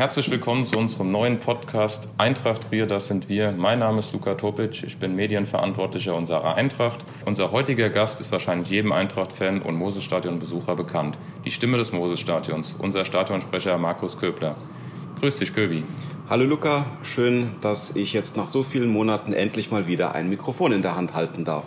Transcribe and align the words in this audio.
Herzlich 0.00 0.30
willkommen 0.30 0.64
zu 0.64 0.78
unserem 0.78 1.12
neuen 1.12 1.38
Podcast 1.38 2.08
Eintracht 2.16 2.70
Trier, 2.70 2.86
das 2.86 3.08
sind 3.08 3.28
wir. 3.28 3.52
Mein 3.52 3.80
Name 3.80 3.98
ist 3.98 4.14
Luka 4.14 4.34
Topic, 4.36 4.86
ich 4.86 4.96
bin 4.96 5.14
Medienverantwortlicher 5.14 6.14
unserer 6.14 6.54
Eintracht. 6.54 7.04
Unser 7.26 7.52
heutiger 7.52 7.90
Gast 7.90 8.22
ist 8.22 8.32
wahrscheinlich 8.32 8.70
jedem 8.70 8.92
Eintracht-Fan 8.92 9.60
und 9.60 9.74
Moselstadion-Besucher 9.74 10.74
bekannt. 10.74 11.18
Die 11.44 11.50
Stimme 11.50 11.76
des 11.76 11.92
Moselstadions, 11.92 12.76
unser 12.78 13.04
Stadionsprecher 13.04 13.76
Markus 13.76 14.18
Köbler. 14.18 14.56
Grüß 15.20 15.36
dich, 15.36 15.54
Köbi. 15.54 15.84
Hallo 16.30 16.44
Luca, 16.44 16.86
schön, 17.02 17.50
dass 17.60 17.94
ich 17.94 18.14
jetzt 18.14 18.38
nach 18.38 18.46
so 18.46 18.62
vielen 18.62 18.88
Monaten 18.88 19.34
endlich 19.34 19.70
mal 19.70 19.86
wieder 19.86 20.14
ein 20.14 20.30
Mikrofon 20.30 20.72
in 20.72 20.80
der 20.80 20.96
Hand 20.96 21.12
halten 21.12 21.44
darf. 21.44 21.64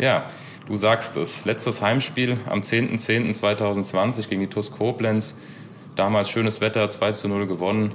Ja, 0.00 0.24
du 0.66 0.76
sagst 0.76 1.16
es. 1.16 1.44
Letztes 1.44 1.82
Heimspiel 1.82 2.38
am 2.46 2.60
10.10.2020 2.60 4.28
gegen 4.28 4.40
die 4.40 4.46
TuS 4.48 4.72
Koblenz. 4.72 5.34
Damals 5.96 6.30
schönes 6.30 6.60
Wetter, 6.60 6.88
2 6.90 7.12
zu 7.12 7.28
0 7.28 7.46
gewonnen. 7.46 7.92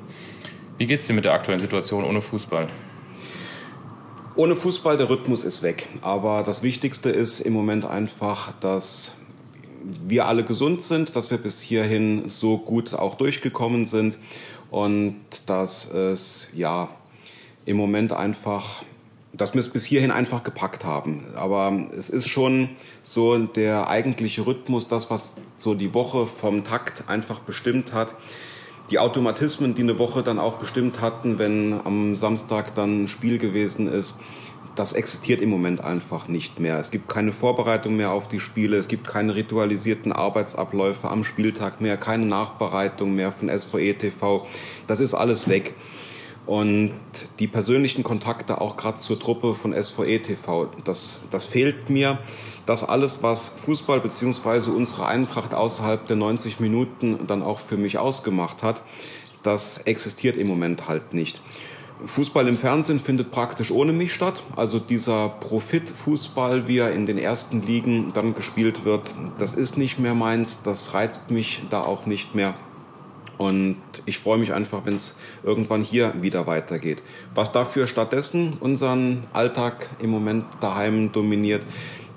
Wie 0.77 0.85
geht 0.85 1.01
es 1.01 1.07
dir 1.07 1.13
mit 1.13 1.25
der 1.25 1.33
aktuellen 1.33 1.59
Situation 1.59 2.03
ohne 2.03 2.21
Fußball? 2.21 2.67
Ohne 4.35 4.55
Fußball, 4.55 4.97
der 4.97 5.09
Rhythmus 5.09 5.43
ist 5.43 5.63
weg. 5.63 5.87
Aber 6.01 6.43
das 6.43 6.61
Wichtigste 6.61 7.09
ist 7.09 7.39
im 7.39 7.53
Moment 7.53 7.85
einfach, 7.85 8.53
dass 8.59 9.17
wir 9.83 10.27
alle 10.27 10.43
gesund 10.43 10.83
sind, 10.83 11.15
dass 11.15 11.31
wir 11.31 11.37
bis 11.37 11.61
hierhin 11.61 12.29
so 12.29 12.57
gut 12.57 12.93
auch 12.93 13.15
durchgekommen 13.15 13.85
sind 13.85 14.17
und 14.69 15.15
dass 15.47 15.91
es 15.91 16.49
ja 16.53 16.89
im 17.65 17.77
Moment 17.77 18.13
einfach 18.13 18.83
dass 19.37 19.53
wir 19.53 19.61
es 19.61 19.69
bis 19.69 19.85
hierhin 19.85 20.11
einfach 20.11 20.43
gepackt 20.43 20.83
haben. 20.83 21.23
Aber 21.35 21.87
es 21.95 22.09
ist 22.09 22.27
schon 22.27 22.69
so 23.03 23.37
der 23.37 23.89
eigentliche 23.89 24.45
Rhythmus, 24.45 24.87
das, 24.87 25.09
was 25.09 25.35
so 25.57 25.75
die 25.75 25.93
Woche 25.93 26.25
vom 26.25 26.63
Takt 26.63 27.03
einfach 27.07 27.39
bestimmt 27.39 27.93
hat. 27.93 28.13
Die 28.89 28.99
Automatismen, 28.99 29.75
die 29.75 29.81
eine 29.81 29.99
Woche 29.99 30.23
dann 30.23 30.39
auch 30.39 30.55
bestimmt 30.55 31.01
hatten, 31.01 31.39
wenn 31.39 31.79
am 31.83 32.15
Samstag 32.15 32.73
dann 32.73 33.03
ein 33.03 33.07
Spiel 33.07 33.37
gewesen 33.37 33.91
ist, 33.91 34.19
das 34.75 34.93
existiert 34.93 35.41
im 35.41 35.49
Moment 35.49 35.83
einfach 35.83 36.27
nicht 36.27 36.59
mehr. 36.59 36.77
Es 36.77 36.91
gibt 36.91 37.09
keine 37.09 37.31
Vorbereitung 37.31 37.95
mehr 37.95 38.11
auf 38.11 38.27
die 38.27 38.39
Spiele, 38.39 38.77
es 38.77 38.87
gibt 38.87 39.07
keine 39.07 39.35
ritualisierten 39.35 40.11
Arbeitsabläufe 40.11 41.09
am 41.09 41.23
Spieltag 41.23 41.81
mehr, 41.81 41.97
keine 41.97 42.27
Nachbereitung 42.27 43.15
mehr 43.15 43.31
von 43.31 43.49
SVE 43.49 43.95
TV. 43.95 44.45
Das 44.85 44.99
ist 44.99 45.15
alles 45.15 45.49
weg 45.49 45.73
und 46.47 46.93
die 47.39 47.47
persönlichen 47.47 48.03
Kontakte 48.03 48.61
auch 48.61 48.77
gerade 48.77 48.97
zur 48.97 49.19
Truppe 49.19 49.53
von 49.53 49.75
SVE 49.79 50.21
TV, 50.21 50.69
das, 50.85 51.21
das 51.29 51.45
fehlt 51.45 51.89
mir. 51.89 52.17
Das 52.65 52.83
alles, 52.83 53.23
was 53.23 53.49
Fußball 53.49 53.99
beziehungsweise 53.99 54.71
unsere 54.71 55.05
Eintracht 55.05 55.53
außerhalb 55.53 56.07
der 56.07 56.15
90 56.15 56.59
Minuten 56.59 57.19
dann 57.27 57.43
auch 57.43 57.59
für 57.59 57.77
mich 57.77 57.97
ausgemacht 57.97 58.63
hat, 58.63 58.81
das 59.43 59.79
existiert 59.79 60.35
im 60.35 60.47
Moment 60.47 60.87
halt 60.87 61.13
nicht. 61.13 61.41
Fußball 62.03 62.47
im 62.47 62.57
Fernsehen 62.57 62.99
findet 62.99 63.31
praktisch 63.31 63.71
ohne 63.71 63.91
mich 63.91 64.13
statt. 64.13 64.43
Also 64.55 64.79
dieser 64.79 65.29
Profitfußball, 65.29 66.67
wie 66.67 66.79
er 66.79 66.91
in 66.91 67.05
den 67.05 67.17
ersten 67.17 67.61
Ligen 67.61 68.13
dann 68.13 68.33
gespielt 68.33 68.85
wird, 68.85 69.13
das 69.37 69.55
ist 69.55 69.77
nicht 69.77 69.99
mehr 69.99 70.13
meins, 70.13 70.61
das 70.63 70.93
reizt 70.93 71.31
mich 71.31 71.63
da 71.69 71.81
auch 71.81 72.05
nicht 72.05 72.35
mehr. 72.35 72.53
Und 73.37 73.77
ich 74.05 74.17
freue 74.17 74.37
mich 74.37 74.53
einfach, 74.53 74.85
wenn 74.85 74.95
es 74.95 75.19
irgendwann 75.43 75.83
hier 75.83 76.13
wieder 76.21 76.47
weitergeht. 76.47 77.03
Was 77.33 77.51
dafür 77.51 77.87
stattdessen 77.87 78.53
unseren 78.59 79.25
Alltag 79.33 79.89
im 80.01 80.09
Moment 80.09 80.45
daheim 80.59 81.11
dominiert, 81.11 81.63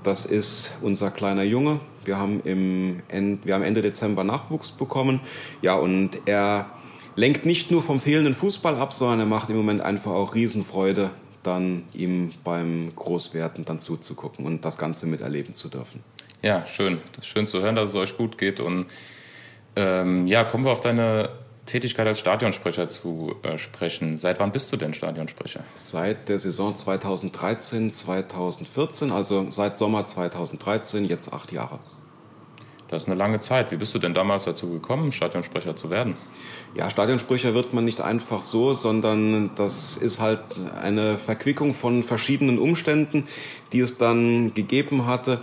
das 0.02 0.24
ist 0.24 0.78
unser 0.80 1.10
kleiner 1.10 1.42
Junge. 1.42 1.80
Wir 2.04 2.16
haben, 2.16 2.40
im 2.44 3.02
End, 3.08 3.44
wir 3.44 3.54
haben 3.54 3.62
Ende 3.62 3.82
Dezember 3.82 4.24
Nachwuchs 4.24 4.72
bekommen. 4.72 5.20
Ja, 5.60 5.74
und 5.74 6.18
er 6.24 6.70
lenkt 7.16 7.44
nicht 7.44 7.70
nur 7.70 7.82
vom 7.82 8.00
fehlenden 8.00 8.34
Fußball 8.34 8.76
ab, 8.76 8.94
sondern 8.94 9.20
er 9.20 9.26
macht 9.26 9.50
im 9.50 9.56
Moment 9.56 9.82
einfach 9.82 10.12
auch 10.12 10.34
Riesenfreude, 10.34 11.10
dann 11.42 11.84
ihm 11.92 12.30
beim 12.44 12.88
Großwerden 12.96 13.66
dann 13.66 13.78
zuzugucken 13.78 14.46
und 14.46 14.64
das 14.64 14.78
Ganze 14.78 15.06
miterleben 15.06 15.52
zu 15.52 15.68
dürfen. 15.68 16.02
Ja, 16.42 16.64
schön. 16.66 16.98
Das 17.12 17.26
ist 17.26 17.30
schön 17.30 17.46
zu 17.46 17.60
hören, 17.60 17.74
dass 17.74 17.90
es 17.90 17.94
euch 17.94 18.16
gut 18.16 18.38
geht 18.38 18.60
und 18.60 18.86
ähm, 19.80 20.26
ja, 20.26 20.44
kommen 20.44 20.64
wir 20.64 20.72
auf 20.72 20.80
deine 20.80 21.30
Tätigkeit 21.64 22.06
als 22.06 22.18
Stadionsprecher 22.18 22.88
zu 22.88 23.36
äh, 23.42 23.56
sprechen. 23.56 24.18
Seit 24.18 24.40
wann 24.40 24.52
bist 24.52 24.70
du 24.72 24.76
denn 24.76 24.92
Stadionsprecher? 24.92 25.60
Seit 25.74 26.28
der 26.28 26.38
Saison 26.38 26.76
2013, 26.76 27.90
2014, 27.90 29.10
also 29.10 29.46
seit 29.50 29.76
Sommer 29.76 30.04
2013, 30.04 31.06
jetzt 31.06 31.32
acht 31.32 31.52
Jahre. 31.52 31.78
Das 32.88 33.04
ist 33.04 33.08
eine 33.08 33.16
lange 33.16 33.38
Zeit. 33.38 33.70
Wie 33.70 33.76
bist 33.76 33.94
du 33.94 34.00
denn 34.00 34.14
damals 34.14 34.44
dazu 34.44 34.68
gekommen, 34.68 35.12
Stadionsprecher 35.12 35.76
zu 35.76 35.90
werden? 35.90 36.16
Ja, 36.74 36.90
Stadionsprecher 36.90 37.54
wird 37.54 37.72
man 37.72 37.84
nicht 37.84 38.00
einfach 38.00 38.42
so, 38.42 38.74
sondern 38.74 39.52
das 39.54 39.96
ist 39.96 40.20
halt 40.20 40.40
eine 40.82 41.16
Verquickung 41.16 41.72
von 41.72 42.02
verschiedenen 42.02 42.58
Umständen, 42.58 43.28
die 43.72 43.80
es 43.80 43.96
dann 43.96 44.54
gegeben 44.54 45.06
hatte. 45.06 45.40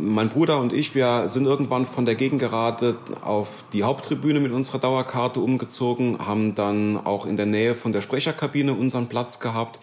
Mein 0.00 0.28
Bruder 0.28 0.60
und 0.60 0.72
ich, 0.72 0.94
wir 0.94 1.28
sind 1.28 1.46
irgendwann 1.46 1.84
von 1.84 2.06
der 2.06 2.14
Gegengerade 2.14 2.98
auf 3.20 3.64
die 3.72 3.82
Haupttribüne 3.82 4.38
mit 4.38 4.52
unserer 4.52 4.78
Dauerkarte 4.78 5.40
umgezogen, 5.40 6.24
haben 6.24 6.54
dann 6.54 7.04
auch 7.04 7.26
in 7.26 7.36
der 7.36 7.46
Nähe 7.46 7.74
von 7.74 7.90
der 7.90 8.00
Sprecherkabine 8.00 8.74
unseren 8.74 9.08
Platz 9.08 9.40
gehabt. 9.40 9.80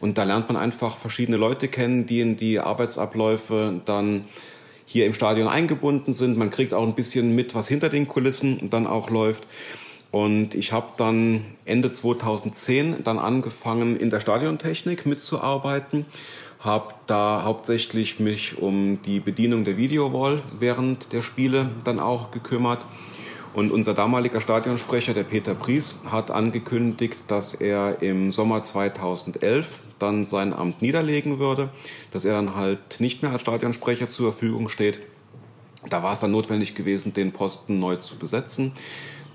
Und 0.00 0.16
da 0.16 0.24
lernt 0.24 0.48
man 0.48 0.56
einfach 0.56 0.96
verschiedene 0.96 1.36
Leute 1.36 1.68
kennen, 1.68 2.06
die 2.06 2.20
in 2.20 2.38
die 2.38 2.60
Arbeitsabläufe 2.60 3.82
dann 3.84 4.24
hier 4.86 5.04
im 5.04 5.12
Stadion 5.12 5.48
eingebunden 5.48 6.14
sind. 6.14 6.38
Man 6.38 6.48
kriegt 6.48 6.72
auch 6.72 6.86
ein 6.86 6.94
bisschen 6.94 7.34
mit, 7.34 7.54
was 7.54 7.68
hinter 7.68 7.90
den 7.90 8.08
Kulissen 8.08 8.70
dann 8.70 8.86
auch 8.86 9.10
läuft. 9.10 9.46
Und 10.10 10.54
ich 10.54 10.72
habe 10.72 10.92
dann 10.96 11.44
Ende 11.66 11.92
2010 11.92 13.04
dann 13.04 13.18
angefangen, 13.18 14.00
in 14.00 14.08
der 14.08 14.20
Stadiontechnik 14.20 15.04
mitzuarbeiten 15.04 16.06
habe 16.60 16.94
da 17.06 17.42
hauptsächlich 17.44 18.18
mich 18.18 18.58
um 18.58 19.00
die 19.02 19.20
Bedienung 19.20 19.64
der 19.64 19.76
Videowall 19.76 20.42
während 20.58 21.12
der 21.12 21.22
Spiele 21.22 21.70
dann 21.84 22.00
auch 22.00 22.30
gekümmert. 22.30 22.84
Und 23.54 23.72
unser 23.72 23.94
damaliger 23.94 24.40
Stadionsprecher, 24.40 25.14
der 25.14 25.24
Peter 25.24 25.54
Pries, 25.54 26.02
hat 26.10 26.30
angekündigt, 26.30 27.16
dass 27.28 27.54
er 27.54 28.02
im 28.02 28.30
Sommer 28.30 28.62
2011 28.62 29.82
dann 29.98 30.22
sein 30.24 30.52
Amt 30.52 30.82
niederlegen 30.82 31.38
würde, 31.38 31.70
dass 32.12 32.24
er 32.24 32.34
dann 32.34 32.54
halt 32.54 33.00
nicht 33.00 33.22
mehr 33.22 33.32
als 33.32 33.42
Stadionsprecher 33.42 34.08
zur 34.08 34.32
Verfügung 34.32 34.68
steht. 34.68 35.00
Da 35.88 36.02
war 36.02 36.12
es 36.12 36.20
dann 36.20 36.32
notwendig 36.32 36.74
gewesen, 36.74 37.14
den 37.14 37.32
Posten 37.32 37.78
neu 37.78 37.96
zu 37.96 38.18
besetzen. 38.18 38.72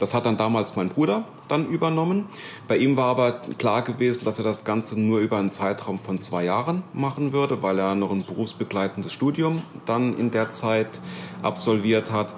Das 0.04 0.14
hat 0.14 0.26
dann 0.26 0.36
damals 0.36 0.76
mein 0.76 0.90
Bruder 0.90 1.24
dann 1.48 1.66
übernommen. 1.70 2.26
Bei 2.68 2.76
ihm 2.76 2.98
war 2.98 3.06
aber 3.06 3.40
klar 3.58 3.84
gewesen, 3.84 4.26
dass 4.26 4.38
er 4.38 4.44
das 4.44 4.66
Ganze 4.66 5.00
nur 5.00 5.22
über 5.22 5.38
einen 5.38 5.50
Zeitraum 5.50 5.98
von 5.98 6.18
zwei 6.18 6.44
Jahren 6.44 6.84
machen 6.92 7.32
würde, 7.32 7.64
weil 7.64 7.80
er 7.80 7.96
noch 7.96 8.12
ein 8.12 8.26
berufsbegleitendes 8.26 9.14
Studium 9.14 9.62
dann 9.86 10.14
in 10.18 10.30
der 10.30 10.50
Zeit 10.50 11.00
absolviert 11.42 12.12
hat. 12.12 12.36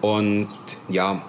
Und 0.00 0.48
ja, 0.88 1.22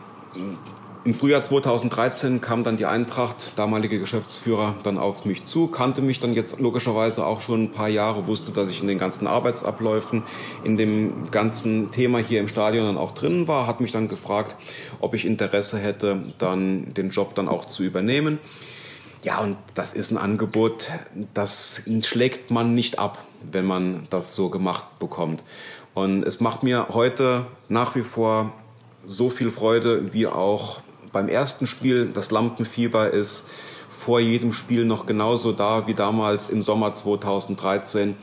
im 1.08 1.14
Frühjahr 1.14 1.42
2013 1.42 2.42
kam 2.42 2.66
dann 2.66 2.76
die 2.76 2.86
Eintracht, 2.86 3.58
damalige 3.58 3.98
Geschäftsführer, 3.98 4.76
dann 4.84 4.98
auf 4.98 5.24
mich 5.24 5.46
zu, 5.46 5.68
kannte 5.68 6.02
mich 6.02 6.20
dann 6.20 6.34
jetzt 6.34 6.60
logischerweise 6.60 7.26
auch 7.26 7.40
schon 7.40 7.64
ein 7.64 7.72
paar 7.72 7.88
Jahre, 7.88 8.28
wusste, 8.28 8.52
dass 8.52 8.70
ich 8.70 8.82
in 8.82 8.90
den 8.90 8.98
ganzen 8.98 9.26
Arbeitsabläufen, 9.26 10.24
in 10.66 10.76
dem 10.76 11.32
ganzen 11.32 11.92
Thema 11.92 12.18
hier 12.18 12.42
im 12.42 12.50
Stadion 12.50 12.88
dann 12.88 12.98
auch 12.98 13.14
drin 13.14 13.48
war, 13.48 13.68
hat 13.68 13.80
mich 13.80 13.94
dann 13.94 14.10
gefragt, 14.10 14.58
ob 15.00 15.14
ich 15.14 15.26
Interesse 15.26 15.80
hätte, 15.80 16.26
dann 16.40 16.94
den 16.94 17.12
Job 17.12 17.36
dann 17.36 17.48
auch 17.48 17.64
zu 17.64 17.84
übernehmen. 17.84 18.40
Ja, 19.24 19.40
und 19.40 19.56
das 19.76 19.94
ist 19.94 20.12
ein 20.12 20.18
Angebot, 20.18 20.92
das 21.34 21.84
schlägt 22.02 22.52
man 22.52 22.74
nicht 22.74 23.00
ab, 23.00 23.24
wenn 23.50 23.66
man 23.66 24.04
das 24.10 24.36
so 24.36 24.50
gemacht 24.50 25.00
bekommt. 25.00 25.42
Und 25.94 26.24
es 26.24 26.42
macht 26.42 26.64
mir 26.64 26.88
heute 26.90 27.46
nach 27.70 27.96
wie 27.96 28.04
vor 28.04 28.52
so 29.06 29.30
viel 29.30 29.52
Freude 29.52 30.14
wie 30.14 30.28
auch 30.28 30.82
beim 31.18 31.30
ersten 31.30 31.66
Spiel 31.66 32.12
das 32.14 32.30
Lampenfieber 32.30 33.10
ist 33.10 33.48
vor 33.90 34.20
jedem 34.20 34.54
Spiel 34.54 34.86
noch 34.86 35.08
genauso 35.08 35.52
da 35.52 35.88
wie 35.88 35.96
damals 35.96 36.52
im 36.52 36.62
Sommer 36.62 36.92
2013. 36.92 38.16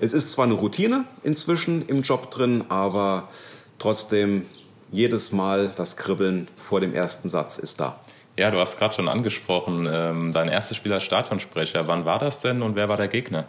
Es 0.00 0.12
ist 0.12 0.32
zwar 0.32 0.44
eine 0.44 0.52
Routine 0.52 1.06
inzwischen 1.22 1.86
im 1.86 2.02
Job 2.02 2.30
drin, 2.30 2.64
aber 2.68 3.30
trotzdem 3.78 4.44
jedes 4.90 5.32
Mal 5.32 5.72
das 5.74 5.96
Kribbeln 5.96 6.46
vor 6.58 6.82
dem 6.82 6.92
ersten 6.92 7.30
Satz 7.30 7.56
ist 7.56 7.80
da. 7.80 7.98
Ja, 8.34 8.50
du 8.50 8.58
hast 8.58 8.78
gerade 8.78 8.94
schon 8.94 9.08
angesprochen, 9.08 9.86
ähm, 9.92 10.32
dein 10.32 10.48
erstes 10.48 10.78
Spiel 10.78 10.92
als 10.94 11.02
Stadionsprecher. 11.02 11.86
Wann 11.86 12.06
war 12.06 12.18
das 12.18 12.40
denn 12.40 12.62
und 12.62 12.76
wer 12.76 12.88
war 12.88 12.96
der 12.96 13.08
Gegner? 13.08 13.44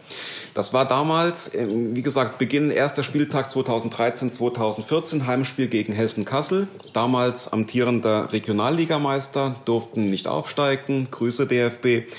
Das 0.56 0.74
war 0.74 0.86
damals, 0.86 1.56
ähm, 1.56 1.96
wie 1.96 2.02
gesagt, 2.02 2.38
Beginn 2.38 2.70
erster 2.70 3.04
Spieltag 3.04 3.50
2013, 3.50 4.30
2014, 4.30 5.26
Heimspiel 5.26 5.68
gegen 5.68 5.94
Hessen-Kassel. 5.94 6.68
Damals 6.92 7.54
amtierender 7.54 8.34
Regionalligameister, 8.34 9.56
durften 9.64 10.10
nicht 10.10 10.28
aufsteigen. 10.28 11.08
Grüße 11.10 11.48
DFB. 11.48 12.12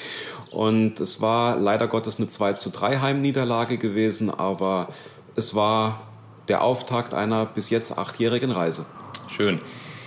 Und 0.51 1.01
es 1.01 1.21
war 1.21 1.57
leider 1.57 1.87
Gottes 1.87 2.17
eine 2.17 2.29
2 2.29 2.55
zu 2.55 2.71
3 2.71 3.01
Heimniederlage 3.01 3.77
gewesen, 3.77 4.31
aber 4.31 4.89
es 5.37 5.55
war 5.55 6.01
der 6.49 6.63
Auftakt 6.63 7.13
einer 7.13 7.45
bis 7.45 7.69
jetzt 7.69 7.99
achtjährigen 7.99 8.53
Reise. 8.53 8.87
Schön. 9.29 9.61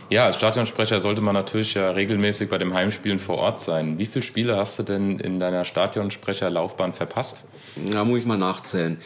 Ja, 0.10 0.26
als 0.26 0.38
Stadionsprecher 0.38 1.02
sollte 1.02 1.22
man 1.22 1.34
natürlich 1.34 1.74
ja 1.74 1.92
regelmäßig 1.92 2.50
bei 2.50 2.58
den 2.58 2.74
Heimspielen 2.74 3.20
vor 3.20 3.40
Ort 3.40 3.60
sein. 3.60 4.00
Wie 4.00 4.06
viele 4.06 4.24
Spiele 4.24 4.56
hast 4.56 4.80
du 4.80 4.84
denn 4.84 5.20
in 5.20 5.40
deiner 5.40 5.66
Stadionsprecherlaufbahn 5.66 6.94
verpasst? 6.94 7.46
Da 7.92 8.06
muss 8.06 8.22
ich 8.22 8.26
mal 8.26 8.38
nachzählen. 8.38 8.98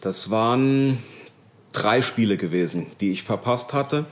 Das 0.00 0.30
waren 0.30 1.02
drei 1.72 2.02
Spiele 2.02 2.36
gewesen, 2.36 2.86
die 3.00 3.10
ich 3.10 3.24
verpasst 3.24 3.72
hatte. 3.72 4.06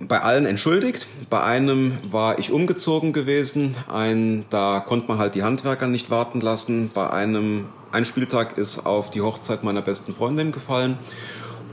Bei 0.00 0.20
allen 0.20 0.46
entschuldigt. 0.46 1.06
Bei 1.30 1.44
einem 1.44 1.98
war 2.10 2.40
ich 2.40 2.50
umgezogen 2.50 3.12
gewesen. 3.12 3.76
Ein, 3.88 4.44
da 4.50 4.80
konnte 4.80 5.06
man 5.06 5.18
halt 5.18 5.36
die 5.36 5.44
Handwerker 5.44 5.86
nicht 5.86 6.10
warten 6.10 6.40
lassen. 6.40 6.90
Bei 6.92 7.08
einem, 7.10 7.68
ein 7.92 8.04
Spieltag 8.04 8.58
ist 8.58 8.84
auf 8.84 9.12
die 9.12 9.20
Hochzeit 9.20 9.62
meiner 9.62 9.82
besten 9.82 10.12
Freundin 10.12 10.50
gefallen. 10.50 10.98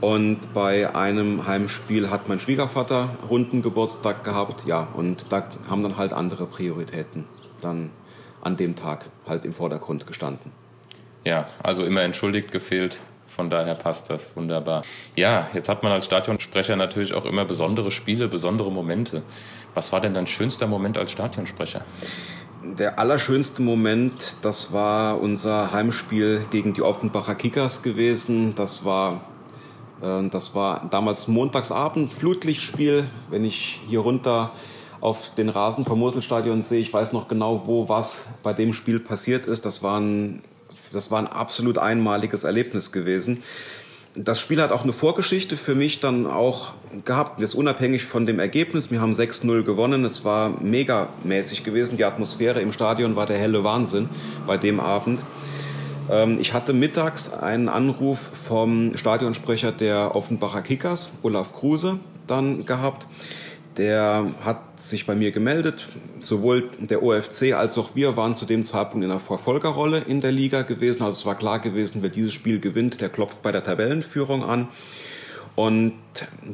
Und 0.02 0.52
bei 0.52 0.96
einem 0.96 1.46
Heimspiel 1.46 2.10
hat 2.10 2.28
mein 2.28 2.40
Schwiegervater 2.40 3.10
runden 3.30 3.62
Geburtstag 3.62 4.24
gehabt. 4.24 4.66
Ja, 4.66 4.88
und 4.94 5.26
da 5.30 5.44
haben 5.70 5.80
dann 5.82 5.96
halt 5.96 6.12
andere 6.12 6.46
Prioritäten 6.46 7.24
dann 7.60 7.90
an 8.42 8.56
dem 8.56 8.74
Tag 8.74 9.04
halt 9.28 9.44
im 9.44 9.52
Vordergrund 9.52 10.08
gestanden. 10.08 10.50
Ja, 11.24 11.46
also 11.62 11.84
immer 11.84 12.02
entschuldigt 12.02 12.50
gefehlt. 12.50 13.00
Von 13.28 13.48
daher 13.48 13.76
passt 13.76 14.10
das 14.10 14.34
wunderbar. 14.34 14.82
Ja, 15.14 15.46
jetzt 15.54 15.68
hat 15.68 15.84
man 15.84 15.92
als 15.92 16.04
Stadionsprecher 16.06 16.74
natürlich 16.74 17.14
auch 17.14 17.24
immer 17.24 17.44
besondere 17.44 17.92
Spiele, 17.92 18.26
besondere 18.26 18.72
Momente. 18.72 19.22
Was 19.72 19.92
war 19.92 20.00
denn 20.00 20.14
dein 20.14 20.26
schönster 20.26 20.66
Moment 20.66 20.98
als 20.98 21.12
Stadionsprecher? 21.12 21.82
Der 22.64 22.98
allerschönste 22.98 23.62
Moment, 23.62 24.34
das 24.42 24.72
war 24.72 25.20
unser 25.20 25.72
Heimspiel 25.72 26.42
gegen 26.50 26.74
die 26.74 26.82
Offenbacher 26.82 27.36
Kickers 27.36 27.84
gewesen. 27.84 28.56
Das 28.56 28.84
war 28.84 29.20
das 30.02 30.54
war 30.56 30.88
damals 30.90 31.28
Montagsabend, 31.28 32.12
Flutlichtspiel. 32.12 33.04
Wenn 33.30 33.44
ich 33.44 33.78
hier 33.88 34.00
runter 34.00 34.50
auf 35.00 35.34
den 35.36 35.48
Rasen 35.48 35.84
vom 35.84 36.00
Moselstadion 36.00 36.62
sehe, 36.62 36.80
ich 36.80 36.92
weiß 36.92 37.12
noch 37.12 37.28
genau, 37.28 37.62
wo 37.66 37.88
was 37.88 38.26
bei 38.42 38.52
dem 38.52 38.72
Spiel 38.72 38.98
passiert 38.98 39.46
ist. 39.46 39.64
Das 39.64 39.82
war 39.84 40.00
ein, 40.00 40.42
das 40.92 41.12
war 41.12 41.20
ein 41.20 41.28
absolut 41.28 41.78
einmaliges 41.78 42.42
Erlebnis 42.42 42.90
gewesen. 42.90 43.42
Das 44.14 44.40
Spiel 44.40 44.60
hat 44.60 44.72
auch 44.72 44.82
eine 44.82 44.92
Vorgeschichte 44.92 45.56
für 45.56 45.74
mich 45.74 46.00
dann 46.00 46.26
auch 46.26 46.72
gehabt, 47.04 47.40
jetzt 47.40 47.54
unabhängig 47.54 48.04
von 48.04 48.26
dem 48.26 48.40
Ergebnis. 48.40 48.90
Wir 48.90 49.00
haben 49.00 49.12
6-0 49.12 49.62
gewonnen. 49.62 50.04
Es 50.04 50.24
war 50.24 50.50
megamäßig 50.60 51.64
gewesen. 51.64 51.96
Die 51.96 52.04
Atmosphäre 52.04 52.60
im 52.60 52.72
Stadion 52.72 53.16
war 53.16 53.26
der 53.26 53.38
helle 53.38 53.64
Wahnsinn 53.64 54.08
bei 54.46 54.56
dem 54.56 54.80
Abend. 54.80 55.20
Ähm, 56.12 56.38
ich 56.40 56.52
hatte 56.52 56.74
mittags 56.74 57.32
einen 57.32 57.68
Anruf 57.68 58.20
vom 58.20 58.96
Stadionsprecher 58.96 59.72
der 59.72 60.14
Offenbacher 60.14 60.62
Kickers, 60.62 61.14
Olaf 61.22 61.54
Kruse, 61.54 61.98
dann 62.26 62.66
gehabt. 62.66 63.06
Der 63.78 64.26
hat 64.44 64.78
sich 64.78 65.06
bei 65.06 65.14
mir 65.14 65.32
gemeldet. 65.32 65.86
Sowohl 66.20 66.68
der 66.78 67.02
OFC 67.02 67.54
als 67.54 67.78
auch 67.78 67.94
wir 67.94 68.18
waren 68.18 68.34
zu 68.34 68.44
dem 68.44 68.62
Zeitpunkt 68.64 69.02
in 69.02 69.10
einer 69.10 69.18
Verfolgerrolle 69.18 70.00
in 70.06 70.20
der 70.20 70.30
Liga 70.30 70.60
gewesen. 70.60 71.02
Also 71.02 71.20
es 71.20 71.26
war 71.26 71.36
klar 71.36 71.58
gewesen, 71.58 72.02
wer 72.02 72.10
dieses 72.10 72.34
Spiel 72.34 72.60
gewinnt, 72.60 73.00
der 73.00 73.08
klopft 73.08 73.40
bei 73.40 73.50
der 73.50 73.64
Tabellenführung 73.64 74.44
an. 74.44 74.68
Und 75.56 75.94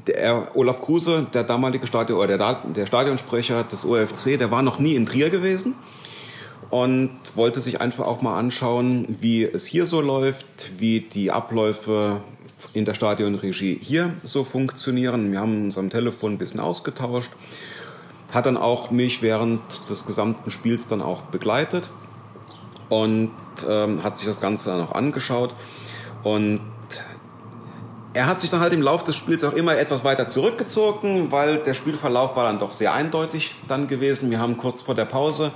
der 0.07 0.57
Olaf 0.57 0.81
Kruse, 0.81 1.27
der 1.35 1.43
damalige 1.43 1.89
Stadion, 1.89 2.21
oder 2.21 2.39
der, 2.39 2.63
der 2.77 2.87
Stadionsprecher 2.87 3.65
des 3.65 3.85
OFC, 3.85 4.39
der 4.39 4.53
war 4.53 4.63
noch 4.63 4.79
nie 4.79 4.95
in 4.95 5.05
Trier 5.05 5.31
gewesen 5.31 5.75
und 6.71 7.11
wollte 7.35 7.61
sich 7.61 7.81
einfach 7.81 8.07
auch 8.07 8.21
mal 8.21 8.39
anschauen, 8.39 9.07
wie 9.21 9.45
es 9.45 9.67
hier 9.67 9.87
so 9.87 10.01
läuft, 10.01 10.79
wie 10.79 11.01
die 11.01 11.31
Abläufe 11.31 12.21
in 12.75 12.85
der 12.85 12.95
Stadionregie 12.95 13.79
hier 13.81 14.15
so 14.23 14.45
funktionieren. 14.45 15.33
Wir 15.33 15.41
haben 15.41 15.65
uns 15.65 15.79
am 15.79 15.91
Telefon 15.91 16.33
ein 16.33 16.39
bisschen 16.39 16.61
ausgetauscht, 16.61 17.31
hat 18.33 18.47
dann 18.47 18.57
auch 18.57 18.91
mich 18.91 19.23
während 19.23 19.61
des 19.89 20.07
gesamten 20.07 20.51
Spiels 20.51 20.87
dann 20.87 21.01
auch 21.01 21.23
begleitet 21.23 21.89
und 22.89 23.31
ähm, 23.67 24.03
hat 24.03 24.19
sich 24.19 24.27
das 24.27 24.41
Ganze 24.41 24.71
dann 24.71 24.81
auch 24.81 24.93
angeschaut 24.93 25.55
und 26.23 26.61
er 28.15 28.27
hat 28.27 28.41
sich 28.41 28.51
dann 28.51 28.61
halt 28.61 28.73
im 28.73 28.83
Laufe 28.83 29.05
des 29.05 29.17
Spiels 29.17 29.45
auch 29.45 29.53
immer 29.53 29.77
etwas 29.77 30.03
weiter 30.03 30.29
zurückgezogen, 30.29 31.31
weil 31.31 31.59
der 31.59 31.75
Spielverlauf 31.75 32.37
war 32.37 32.45
dann 32.45 32.59
doch 32.59 32.73
sehr 32.73 32.93
eindeutig 32.93 33.55
dann 33.69 33.87
gewesen. 33.87 34.31
Wir 34.31 34.41
haben 34.41 34.57
kurz 34.57 34.83
vor 34.83 34.95
der 34.95 35.05
Pause 35.05 35.53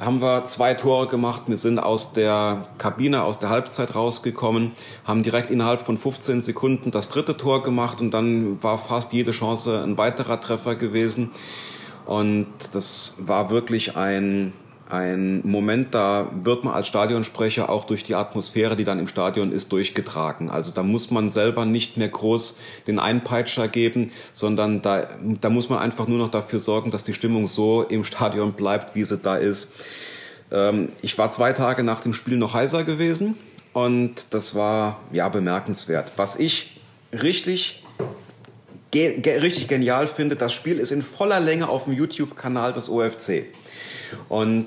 haben 0.00 0.22
wir 0.22 0.44
zwei 0.46 0.74
Tore 0.74 1.06
gemacht. 1.06 1.42
Wir 1.46 1.58
sind 1.58 1.78
aus 1.78 2.12
der 2.12 2.62
Kabine, 2.78 3.22
aus 3.22 3.38
der 3.38 3.50
Halbzeit 3.50 3.94
rausgekommen, 3.94 4.72
haben 5.04 5.22
direkt 5.22 5.50
innerhalb 5.50 5.82
von 5.82 5.98
15 5.98 6.40
Sekunden 6.40 6.90
das 6.90 7.10
dritte 7.10 7.36
Tor 7.36 7.62
gemacht 7.62 8.00
und 8.00 8.12
dann 8.12 8.62
war 8.62 8.78
fast 8.78 9.12
jede 9.12 9.32
Chance 9.32 9.82
ein 9.82 9.98
weiterer 9.98 10.40
Treffer 10.40 10.74
gewesen. 10.74 11.30
Und 12.06 12.46
das 12.72 13.16
war 13.18 13.50
wirklich 13.50 13.96
ein, 13.96 14.54
ein 14.90 15.40
Moment, 15.46 15.94
da 15.94 16.30
wird 16.42 16.64
man 16.64 16.74
als 16.74 16.88
Stadionsprecher 16.88 17.70
auch 17.70 17.84
durch 17.84 18.04
die 18.04 18.14
Atmosphäre, 18.14 18.76
die 18.76 18.84
dann 18.84 18.98
im 18.98 19.08
Stadion 19.08 19.52
ist, 19.52 19.70
durchgetragen. 19.72 20.50
Also 20.50 20.72
da 20.72 20.82
muss 20.82 21.10
man 21.10 21.30
selber 21.30 21.64
nicht 21.64 21.96
mehr 21.96 22.08
groß 22.08 22.58
den 22.86 22.98
Einpeitscher 22.98 23.68
geben, 23.68 24.10
sondern 24.32 24.82
da, 24.82 25.08
da 25.40 25.48
muss 25.48 25.68
man 25.68 25.78
einfach 25.78 26.08
nur 26.08 26.18
noch 26.18 26.30
dafür 26.30 26.58
sorgen, 26.58 26.90
dass 26.90 27.04
die 27.04 27.14
Stimmung 27.14 27.46
so 27.46 27.82
im 27.82 28.04
Stadion 28.04 28.52
bleibt, 28.52 28.94
wie 28.94 29.04
sie 29.04 29.18
da 29.18 29.36
ist. 29.36 29.74
Ähm, 30.50 30.90
ich 31.02 31.16
war 31.18 31.30
zwei 31.30 31.52
Tage 31.52 31.84
nach 31.84 32.00
dem 32.00 32.12
Spiel 32.12 32.36
noch 32.36 32.54
heiser 32.54 32.84
gewesen 32.84 33.36
und 33.72 34.26
das 34.30 34.54
war 34.54 35.00
ja 35.12 35.28
bemerkenswert. 35.28 36.12
Was 36.16 36.38
ich 36.38 36.80
richtig 37.12 37.79
ge 38.90 39.20
richtig 39.38 39.68
genial 39.68 40.06
finde, 40.06 40.36
das 40.36 40.52
Spiel 40.52 40.78
ist 40.78 40.90
in 40.90 41.02
voller 41.02 41.40
Länge 41.40 41.68
auf 41.68 41.84
dem 41.84 41.92
YouTube-Kanal 41.92 42.72
des 42.72 42.88
OFC. 42.88 43.44
Und 44.28 44.66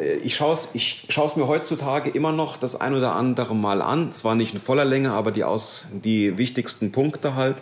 äh, 0.00 0.16
ich 0.16 0.36
schaue 0.36 0.54
es 0.54 0.70
ich 0.74 1.06
schaue 1.08 1.30
mir 1.36 1.46
heutzutage 1.46 2.10
immer 2.10 2.32
noch 2.32 2.56
das 2.56 2.80
ein 2.80 2.94
oder 2.94 3.14
andere 3.14 3.54
Mal 3.54 3.82
an. 3.82 4.12
Zwar 4.12 4.34
nicht 4.34 4.54
in 4.54 4.60
voller 4.60 4.84
Länge, 4.84 5.12
aber 5.12 5.30
die, 5.30 5.44
aus, 5.44 5.88
die 6.04 6.38
wichtigsten 6.38 6.92
Punkte 6.92 7.34
halt. 7.34 7.56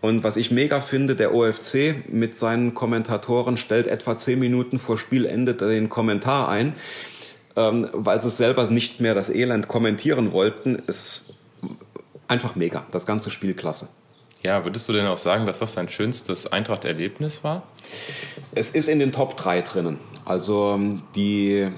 Und 0.00 0.22
was 0.22 0.36
ich 0.36 0.50
mega 0.50 0.80
finde, 0.80 1.16
der 1.16 1.34
OFC 1.34 1.94
mit 2.08 2.36
seinen 2.36 2.74
Kommentatoren 2.74 3.56
stellt 3.56 3.86
etwa 3.86 4.16
zehn 4.16 4.38
Minuten 4.38 4.78
vor 4.78 4.98
Spielende 4.98 5.54
den 5.54 5.88
Kommentar 5.88 6.48
ein, 6.48 6.74
ähm, 7.56 7.88
weil 7.92 8.20
sie 8.20 8.30
selber 8.30 8.68
nicht 8.70 9.00
mehr 9.00 9.14
das 9.14 9.30
Elend 9.30 9.68
kommentieren 9.68 10.32
wollten. 10.32 10.76
Ist 10.86 11.34
einfach 12.28 12.54
mega. 12.54 12.84
Das 12.92 13.06
ganze 13.06 13.30
Spiel 13.30 13.54
klasse. 13.54 13.88
Ja, 14.44 14.62
würdest 14.62 14.86
du 14.88 14.92
denn 14.92 15.06
auch 15.06 15.16
sagen, 15.16 15.46
dass 15.46 15.60
das 15.60 15.74
dein 15.74 15.88
schönstes 15.88 16.52
Eintracht-Erlebnis 16.52 17.42
war? 17.44 17.62
Es 18.54 18.72
ist 18.72 18.88
in 18.88 18.98
den 18.98 19.10
Top 19.10 19.38
3 19.38 19.62
drinnen. 19.62 19.98
Also 20.26 20.74
ähm, 20.74 21.02
die 21.16 21.70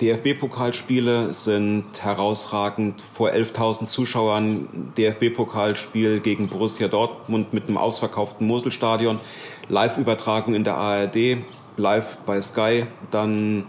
DFB-Pokalspiele 0.00 1.34
sind 1.34 1.84
herausragend. 2.00 3.02
Vor 3.02 3.28
11.000 3.28 3.84
Zuschauern 3.84 4.92
DFB-Pokalspiel 4.96 6.20
gegen 6.20 6.48
Borussia 6.48 6.88
Dortmund 6.88 7.52
mit 7.52 7.68
einem 7.68 7.76
ausverkauften 7.76 8.46
Moselstadion. 8.46 9.20
Live-Übertragung 9.68 10.54
in 10.54 10.64
der 10.64 10.76
ARD, 10.76 11.44
live 11.76 12.16
bei 12.24 12.40
Sky, 12.40 12.86
dann 13.10 13.66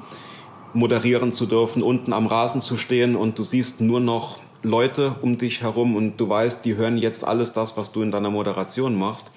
moderieren 0.74 1.34
zu 1.34 1.46
dürfen, 1.46 1.84
unten 1.84 2.14
am 2.14 2.26
Rasen 2.26 2.62
zu 2.62 2.78
stehen 2.78 3.18
und 3.18 3.38
du 3.38 3.44
siehst 3.44 3.82
nur 3.82 4.00
noch 4.00 4.40
Leute 4.66 5.16
um 5.22 5.38
dich 5.38 5.62
herum 5.62 5.96
und 5.96 6.18
du 6.18 6.28
weißt, 6.28 6.66
die 6.66 6.76
hören 6.76 6.98
jetzt 6.98 7.26
alles 7.26 7.54
das, 7.54 7.78
was 7.78 7.92
du 7.92 8.02
in 8.02 8.12
deiner 8.12 8.32
Moderation 8.32 8.98
machst. 8.98 9.32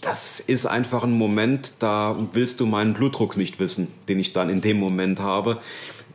Das 0.00 0.40
ist 0.40 0.66
einfach 0.66 1.04
ein 1.04 1.12
Moment, 1.12 1.72
da 1.78 2.16
willst 2.32 2.60
du 2.60 2.66
meinen 2.66 2.94
Blutdruck 2.94 3.36
nicht 3.36 3.58
wissen, 3.58 3.92
den 4.08 4.18
ich 4.18 4.32
dann 4.32 4.50
in 4.50 4.60
dem 4.60 4.78
Moment 4.78 5.20
habe. 5.20 5.58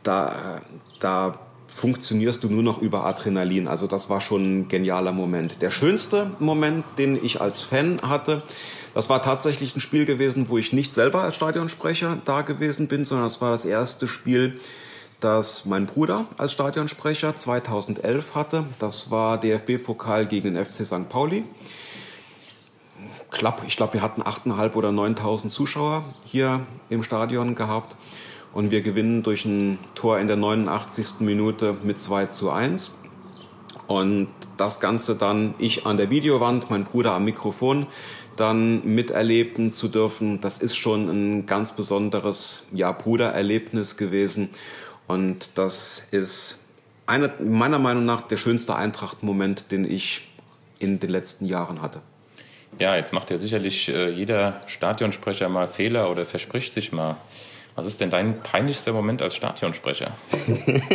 Da, 0.02 0.62
da 1.00 1.38
funktionierst 1.66 2.44
du 2.44 2.48
nur 2.48 2.62
noch 2.62 2.80
über 2.80 3.06
Adrenalin. 3.06 3.68
Also 3.68 3.86
das 3.86 4.10
war 4.10 4.20
schon 4.20 4.60
ein 4.60 4.68
genialer 4.68 5.12
Moment. 5.12 5.62
Der 5.62 5.70
schönste 5.70 6.30
Moment, 6.38 6.84
den 6.98 7.22
ich 7.22 7.40
als 7.40 7.62
Fan 7.62 8.00
hatte, 8.02 8.42
das 8.94 9.08
war 9.08 9.22
tatsächlich 9.22 9.74
ein 9.74 9.80
Spiel 9.80 10.04
gewesen, 10.04 10.48
wo 10.48 10.58
ich 10.58 10.72
nicht 10.72 10.92
selber 10.92 11.22
als 11.22 11.36
Stadionsprecher 11.36 12.18
da 12.24 12.42
gewesen 12.42 12.88
bin, 12.88 13.04
sondern 13.04 13.26
das 13.26 13.40
war 13.40 13.50
das 13.50 13.64
erste 13.64 14.06
Spiel, 14.06 14.60
das 15.22 15.64
mein 15.64 15.86
Bruder 15.86 16.26
als 16.36 16.52
Stadionsprecher 16.52 17.36
2011 17.36 18.34
hatte. 18.34 18.64
Das 18.78 19.10
war 19.10 19.38
DFB-Pokal 19.38 20.26
gegen 20.26 20.54
den 20.54 20.64
FC 20.64 20.84
St. 20.84 21.08
Pauli. 21.08 21.44
Klapp, 23.30 23.62
ich 23.66 23.76
glaube, 23.76 23.94
wir 23.94 24.02
hatten 24.02 24.22
8.500 24.22 24.74
oder 24.74 24.90
9.000 24.90 25.48
Zuschauer 25.48 26.04
hier 26.24 26.60
im 26.90 27.02
Stadion 27.02 27.54
gehabt. 27.54 27.96
Und 28.52 28.70
wir 28.70 28.82
gewinnen 28.82 29.22
durch 29.22 29.46
ein 29.46 29.78
Tor 29.94 30.18
in 30.18 30.26
der 30.26 30.36
89. 30.36 31.20
Minute 31.20 31.74
mit 31.82 31.98
2 31.98 32.26
zu 32.26 32.50
1. 32.50 32.98
Und 33.86 34.28
das 34.58 34.80
Ganze 34.80 35.16
dann 35.16 35.54
ich 35.58 35.86
an 35.86 35.96
der 35.96 36.10
Videowand, 36.10 36.70
mein 36.70 36.84
Bruder 36.84 37.12
am 37.12 37.24
Mikrofon 37.24 37.86
dann 38.36 38.84
miterleben 38.84 39.72
zu 39.72 39.88
dürfen, 39.88 40.40
das 40.40 40.58
ist 40.58 40.76
schon 40.76 41.08
ein 41.08 41.46
ganz 41.46 41.76
besonderes 41.76 42.66
ja, 42.72 42.92
Brudererlebnis 42.92 43.96
gewesen. 43.96 44.50
Und 45.06 45.50
das 45.56 46.08
ist 46.10 46.66
einer, 47.06 47.30
meiner 47.40 47.78
Meinung 47.78 48.04
nach 48.04 48.22
der 48.22 48.36
schönste 48.36 48.76
Eintracht-Moment, 48.76 49.70
den 49.70 49.90
ich 49.90 50.28
in 50.78 51.00
den 51.00 51.10
letzten 51.10 51.46
Jahren 51.46 51.82
hatte. 51.82 52.00
Ja, 52.78 52.96
jetzt 52.96 53.12
macht 53.12 53.30
ja 53.30 53.38
sicherlich 53.38 53.88
äh, 53.88 54.10
jeder 54.10 54.60
Stadionsprecher 54.66 55.48
mal 55.48 55.66
Fehler 55.66 56.10
oder 56.10 56.24
verspricht 56.24 56.72
sich 56.72 56.92
mal. 56.92 57.16
Was 57.74 57.86
ist 57.86 58.00
denn 58.00 58.10
dein 58.10 58.40
peinlichster 58.42 58.92
Moment 58.92 59.22
als 59.22 59.36
Stadionsprecher? 59.36 60.12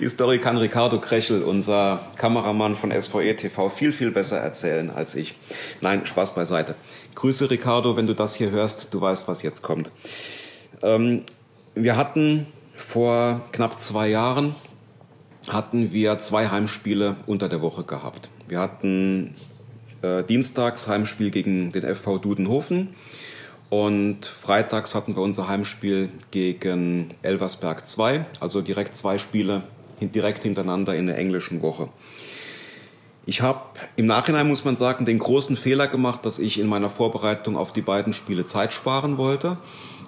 Die 0.00 0.08
Story 0.08 0.38
kann 0.38 0.56
Ricardo 0.56 1.00
Krechel, 1.00 1.42
unser 1.42 2.00
Kameramann 2.16 2.76
von 2.76 2.92
SVE 2.98 3.34
TV, 3.36 3.68
viel, 3.68 3.92
viel 3.92 4.10
besser 4.10 4.38
erzählen 4.38 4.90
als 4.90 5.14
ich. 5.14 5.34
Nein, 5.80 6.06
Spaß 6.06 6.34
beiseite. 6.34 6.74
Grüße 7.14 7.50
Ricardo, 7.50 7.96
wenn 7.96 8.06
du 8.06 8.14
das 8.14 8.34
hier 8.36 8.50
hörst, 8.50 8.94
du 8.94 9.00
weißt, 9.00 9.28
was 9.28 9.42
jetzt 9.42 9.62
kommt. 9.62 9.90
Ähm, 10.82 11.24
wir 11.82 11.96
hatten 11.96 12.46
vor 12.76 13.40
knapp 13.52 13.80
zwei 13.80 14.08
Jahren 14.08 14.54
hatten 15.48 15.92
wir 15.92 16.18
zwei 16.18 16.48
Heimspiele 16.48 17.16
unter 17.26 17.48
der 17.48 17.62
Woche 17.62 17.84
gehabt. 17.84 18.28
Wir 18.46 18.60
hatten 18.60 19.34
äh, 20.02 20.22
dienstags 20.22 20.88
Heimspiel 20.88 21.30
gegen 21.30 21.72
den 21.72 21.94
FV 21.94 22.18
Dudenhofen 22.18 22.94
und 23.68 24.26
freitags 24.26 24.94
hatten 24.94 25.16
wir 25.16 25.22
unser 25.22 25.48
Heimspiel 25.48 26.10
gegen 26.30 27.10
Elversberg 27.22 27.86
2, 27.86 28.26
also 28.40 28.60
direkt 28.60 28.96
zwei 28.96 29.18
Spiele 29.18 29.62
direkt 30.00 30.42
hintereinander 30.42 30.94
in 30.94 31.06
der 31.06 31.18
englischen 31.18 31.62
Woche. 31.62 31.88
Ich 33.30 33.42
habe 33.42 33.60
im 33.94 34.06
Nachhinein, 34.06 34.48
muss 34.48 34.64
man 34.64 34.74
sagen, 34.74 35.04
den 35.04 35.20
großen 35.20 35.56
Fehler 35.56 35.86
gemacht, 35.86 36.26
dass 36.26 36.40
ich 36.40 36.58
in 36.58 36.66
meiner 36.66 36.90
Vorbereitung 36.90 37.56
auf 37.56 37.72
die 37.72 37.80
beiden 37.80 38.12
Spiele 38.12 38.44
Zeit 38.44 38.74
sparen 38.74 39.18
wollte 39.18 39.56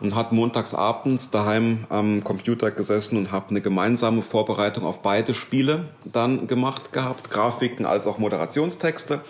und 0.00 0.16
hat 0.16 0.32
montags 0.32 0.74
abends 0.74 1.30
daheim 1.30 1.84
am 1.88 2.24
Computer 2.24 2.72
gesessen 2.72 3.16
und 3.16 3.30
habe 3.30 3.50
eine 3.50 3.60
gemeinsame 3.60 4.22
Vorbereitung 4.22 4.84
auf 4.84 5.02
beide 5.02 5.34
Spiele 5.34 5.84
dann 6.04 6.48
gemacht 6.48 6.92
gehabt, 6.92 7.30
Grafiken 7.30 7.86
als 7.86 8.08
auch 8.08 8.18
Moderationstexte. 8.18 9.20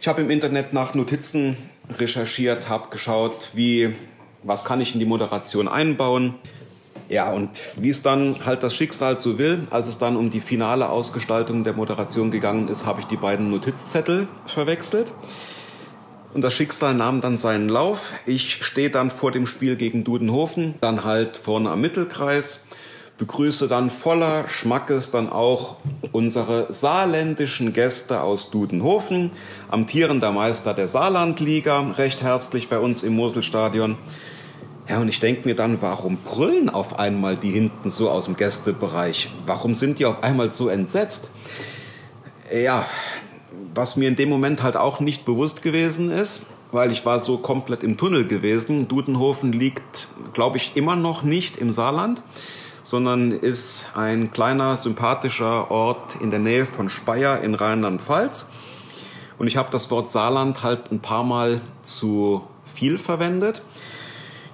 Ich 0.00 0.08
habe 0.08 0.22
im 0.22 0.30
Internet 0.30 0.72
nach 0.72 0.94
Notizen 0.94 1.58
recherchiert, 1.98 2.70
habe 2.70 2.88
geschaut, 2.88 3.50
wie, 3.52 3.94
was 4.42 4.64
kann 4.64 4.80
ich 4.80 4.94
in 4.94 5.00
die 5.00 5.06
Moderation 5.06 5.68
einbauen. 5.68 6.36
Ja, 7.12 7.30
und 7.30 7.60
wie 7.76 7.90
es 7.90 8.00
dann 8.00 8.46
halt 8.46 8.62
das 8.62 8.74
Schicksal 8.74 9.18
so 9.18 9.36
will, 9.36 9.66
als 9.68 9.86
es 9.86 9.98
dann 9.98 10.16
um 10.16 10.30
die 10.30 10.40
finale 10.40 10.88
Ausgestaltung 10.88 11.62
der 11.62 11.74
Moderation 11.74 12.30
gegangen 12.30 12.68
ist, 12.68 12.86
habe 12.86 13.00
ich 13.00 13.06
die 13.06 13.18
beiden 13.18 13.50
Notizzettel 13.50 14.28
verwechselt. 14.46 15.12
Und 16.32 16.40
das 16.40 16.54
Schicksal 16.54 16.94
nahm 16.94 17.20
dann 17.20 17.36
seinen 17.36 17.68
Lauf. 17.68 18.12
Ich 18.24 18.64
stehe 18.64 18.88
dann 18.88 19.10
vor 19.10 19.30
dem 19.30 19.46
Spiel 19.46 19.76
gegen 19.76 20.04
Dudenhofen, 20.04 20.76
dann 20.80 21.04
halt 21.04 21.36
vorne 21.36 21.68
am 21.68 21.82
Mittelkreis, 21.82 22.64
begrüße 23.18 23.68
dann 23.68 23.90
voller 23.90 24.48
Schmackes 24.48 25.10
dann 25.10 25.28
auch 25.28 25.76
unsere 26.12 26.72
saarländischen 26.72 27.74
Gäste 27.74 28.22
aus 28.22 28.50
Dudenhofen, 28.50 29.32
amtierender 29.68 30.32
Meister 30.32 30.72
der 30.72 30.88
Saarlandliga, 30.88 31.92
recht 31.98 32.22
herzlich 32.22 32.70
bei 32.70 32.78
uns 32.78 33.02
im 33.02 33.14
Moselstadion. 33.16 33.98
Ja, 34.92 35.00
und 35.00 35.08
ich 35.08 35.20
denke 35.20 35.48
mir 35.48 35.56
dann, 35.56 35.80
warum 35.80 36.18
brüllen 36.18 36.68
auf 36.68 36.98
einmal 36.98 37.36
die 37.36 37.50
hinten 37.50 37.88
so 37.88 38.10
aus 38.10 38.26
dem 38.26 38.36
Gästebereich? 38.36 39.30
Warum 39.46 39.74
sind 39.74 39.98
die 39.98 40.04
auf 40.04 40.22
einmal 40.22 40.52
so 40.52 40.68
entsetzt? 40.68 41.30
Ja, 42.54 42.84
was 43.74 43.96
mir 43.96 44.06
in 44.06 44.16
dem 44.16 44.28
Moment 44.28 44.62
halt 44.62 44.76
auch 44.76 45.00
nicht 45.00 45.24
bewusst 45.24 45.62
gewesen 45.62 46.10
ist, 46.10 46.44
weil 46.72 46.92
ich 46.92 47.06
war 47.06 47.20
so 47.20 47.38
komplett 47.38 47.82
im 47.82 47.96
Tunnel 47.96 48.26
gewesen. 48.26 48.86
Dudenhofen 48.86 49.52
liegt, 49.52 50.08
glaube 50.34 50.58
ich, 50.58 50.72
immer 50.74 50.94
noch 50.94 51.22
nicht 51.22 51.56
im 51.56 51.72
Saarland, 51.72 52.22
sondern 52.82 53.32
ist 53.32 53.92
ein 53.94 54.30
kleiner, 54.30 54.76
sympathischer 54.76 55.70
Ort 55.70 56.16
in 56.20 56.30
der 56.30 56.38
Nähe 56.38 56.66
von 56.66 56.90
Speyer 56.90 57.40
in 57.40 57.54
Rheinland-Pfalz. 57.54 58.50
Und 59.38 59.46
ich 59.46 59.56
habe 59.56 59.70
das 59.72 59.90
Wort 59.90 60.10
Saarland 60.10 60.62
halt 60.62 60.92
ein 60.92 61.00
paar 61.00 61.24
Mal 61.24 61.62
zu 61.82 62.42
viel 62.66 62.98
verwendet. 62.98 63.62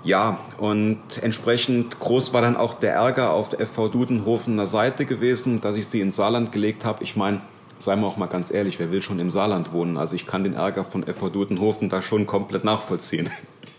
Ja, 0.05 0.39
und 0.59 0.99
entsprechend 1.23 1.99
groß 1.99 2.33
war 2.33 2.41
dann 2.41 2.57
auch 2.57 2.75
der 2.75 2.95
Ärger 2.95 3.33
auf 3.33 3.49
der 3.49 3.67
FV 3.67 3.89
Dudenhofener 3.89 4.67
Seite 4.67 5.07
gewesen, 5.07 5.61
dass 5.61 5.77
ich 5.77 5.87
sie 5.87 6.01
ins 6.01 6.17
Saarland 6.17 6.53
gelegt 6.53 6.85
habe. 6.85 7.03
Ich 7.03 7.17
meine, 7.17 7.41
seien 7.79 8.01
wir 8.01 8.07
auch 8.07 8.17
mal 8.17 8.27
ganz 8.27 8.51
ehrlich, 8.51 8.79
wer 8.79 8.93
will 8.93 9.03
schon 9.03 9.19
im 9.19 9.31
Saarland 9.31 9.73
wohnen? 9.73 9.97
Also 9.97 10.15
ich 10.15 10.27
kann 10.27 10.45
den 10.45 10.55
Ärger 10.55 10.85
von 10.85 11.05
FV 11.05 11.29
Dudenhofen 11.29 11.89
da 11.89 12.03
schon 12.03 12.27
komplett 12.27 12.65
nachvollziehen. 12.65 13.31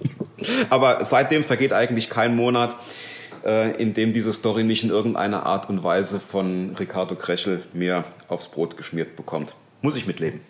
Aber 0.70 1.04
seitdem 1.04 1.44
vergeht 1.44 1.74
eigentlich 1.74 2.10
kein 2.10 2.36
Monat, 2.36 2.76
äh, 3.46 3.72
in 3.82 3.94
dem 3.94 4.14
diese 4.14 4.34
Story 4.34 4.64
nicht 4.64 4.84
in 4.84 4.90
irgendeiner 4.90 5.46
Art 5.46 5.70
und 5.70 5.84
Weise 5.84 6.20
von 6.20 6.76
Ricardo 6.80 7.16
Krechel 7.16 7.64
mir 7.74 8.04
aufs 8.28 8.50
Brot 8.50 8.78
geschmiert 8.78 9.16
bekommt. 9.16 9.54
Muss 9.82 9.96
ich 9.96 10.08
mitleben. 10.08 10.42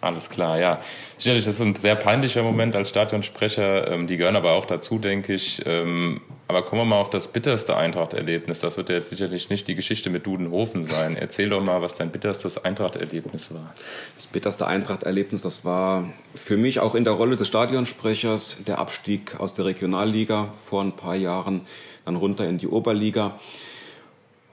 Alles 0.00 0.30
klar, 0.30 0.58
ja. 0.58 0.80
Sicherlich, 1.18 1.44
das 1.44 1.56
ist 1.56 1.60
ein 1.60 1.74
sehr 1.74 1.94
peinlicher 1.94 2.42
Moment 2.42 2.74
als 2.74 2.88
Stadionsprecher. 2.88 3.92
Ähm, 3.92 4.06
die 4.06 4.16
gehören 4.16 4.36
aber 4.36 4.52
auch 4.52 4.64
dazu, 4.64 4.98
denke 4.98 5.34
ich. 5.34 5.62
Ähm, 5.66 6.22
aber 6.48 6.62
kommen 6.62 6.80
wir 6.80 6.86
mal 6.86 7.00
auf 7.00 7.10
das 7.10 7.28
bitterste 7.28 7.76
Eintracht-Erlebnis. 7.76 8.60
Das 8.60 8.78
wird 8.78 8.88
ja 8.88 8.94
jetzt 8.94 9.10
sicherlich 9.10 9.50
nicht 9.50 9.68
die 9.68 9.74
Geschichte 9.74 10.08
mit 10.08 10.26
Dudenhofen 10.26 10.84
sein. 10.84 11.16
Erzähl 11.16 11.50
doch 11.50 11.62
mal, 11.62 11.82
was 11.82 11.96
dein 11.96 12.10
bitterstes 12.10 12.64
Eintracht-Erlebnis 12.64 13.52
war. 13.52 13.74
Das 14.16 14.26
bitterste 14.26 14.66
Eintracht-Erlebnis, 14.66 15.42
das 15.42 15.66
war 15.66 16.08
für 16.34 16.56
mich 16.56 16.80
auch 16.80 16.94
in 16.94 17.04
der 17.04 17.12
Rolle 17.12 17.36
des 17.36 17.46
Stadionsprechers 17.48 18.64
der 18.66 18.78
Abstieg 18.78 19.38
aus 19.38 19.52
der 19.52 19.66
Regionalliga 19.66 20.48
vor 20.64 20.82
ein 20.82 20.92
paar 20.92 21.14
Jahren, 21.14 21.60
dann 22.06 22.16
runter 22.16 22.48
in 22.48 22.56
die 22.56 22.68
Oberliga. 22.68 23.38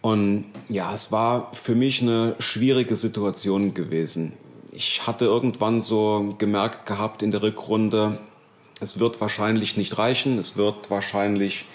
Und 0.02 0.46
ja, 0.68 0.94
es 0.94 1.14
war 1.14 1.52
für 1.54 1.74
mich 1.74 2.02
eine 2.02 2.36
schwierige 2.38 2.98
Situation 2.98 3.74
gewesen 3.74 4.34
ich 4.78 5.08
hatte 5.08 5.26
irgendwann 5.26 5.82
so 5.82 6.36
gemerkt 6.38 6.86
gehabt 6.86 7.24
in 7.24 7.32
der 7.32 7.42
Rückrunde, 7.42 8.20
es 8.80 9.00
wird 9.00 9.20
wahrscheinlich 9.20 9.76
nicht 9.76 9.98
reichen, 9.98 10.38
es 10.38 10.56
wird 10.56 10.92
wahrscheinlich 10.92 11.66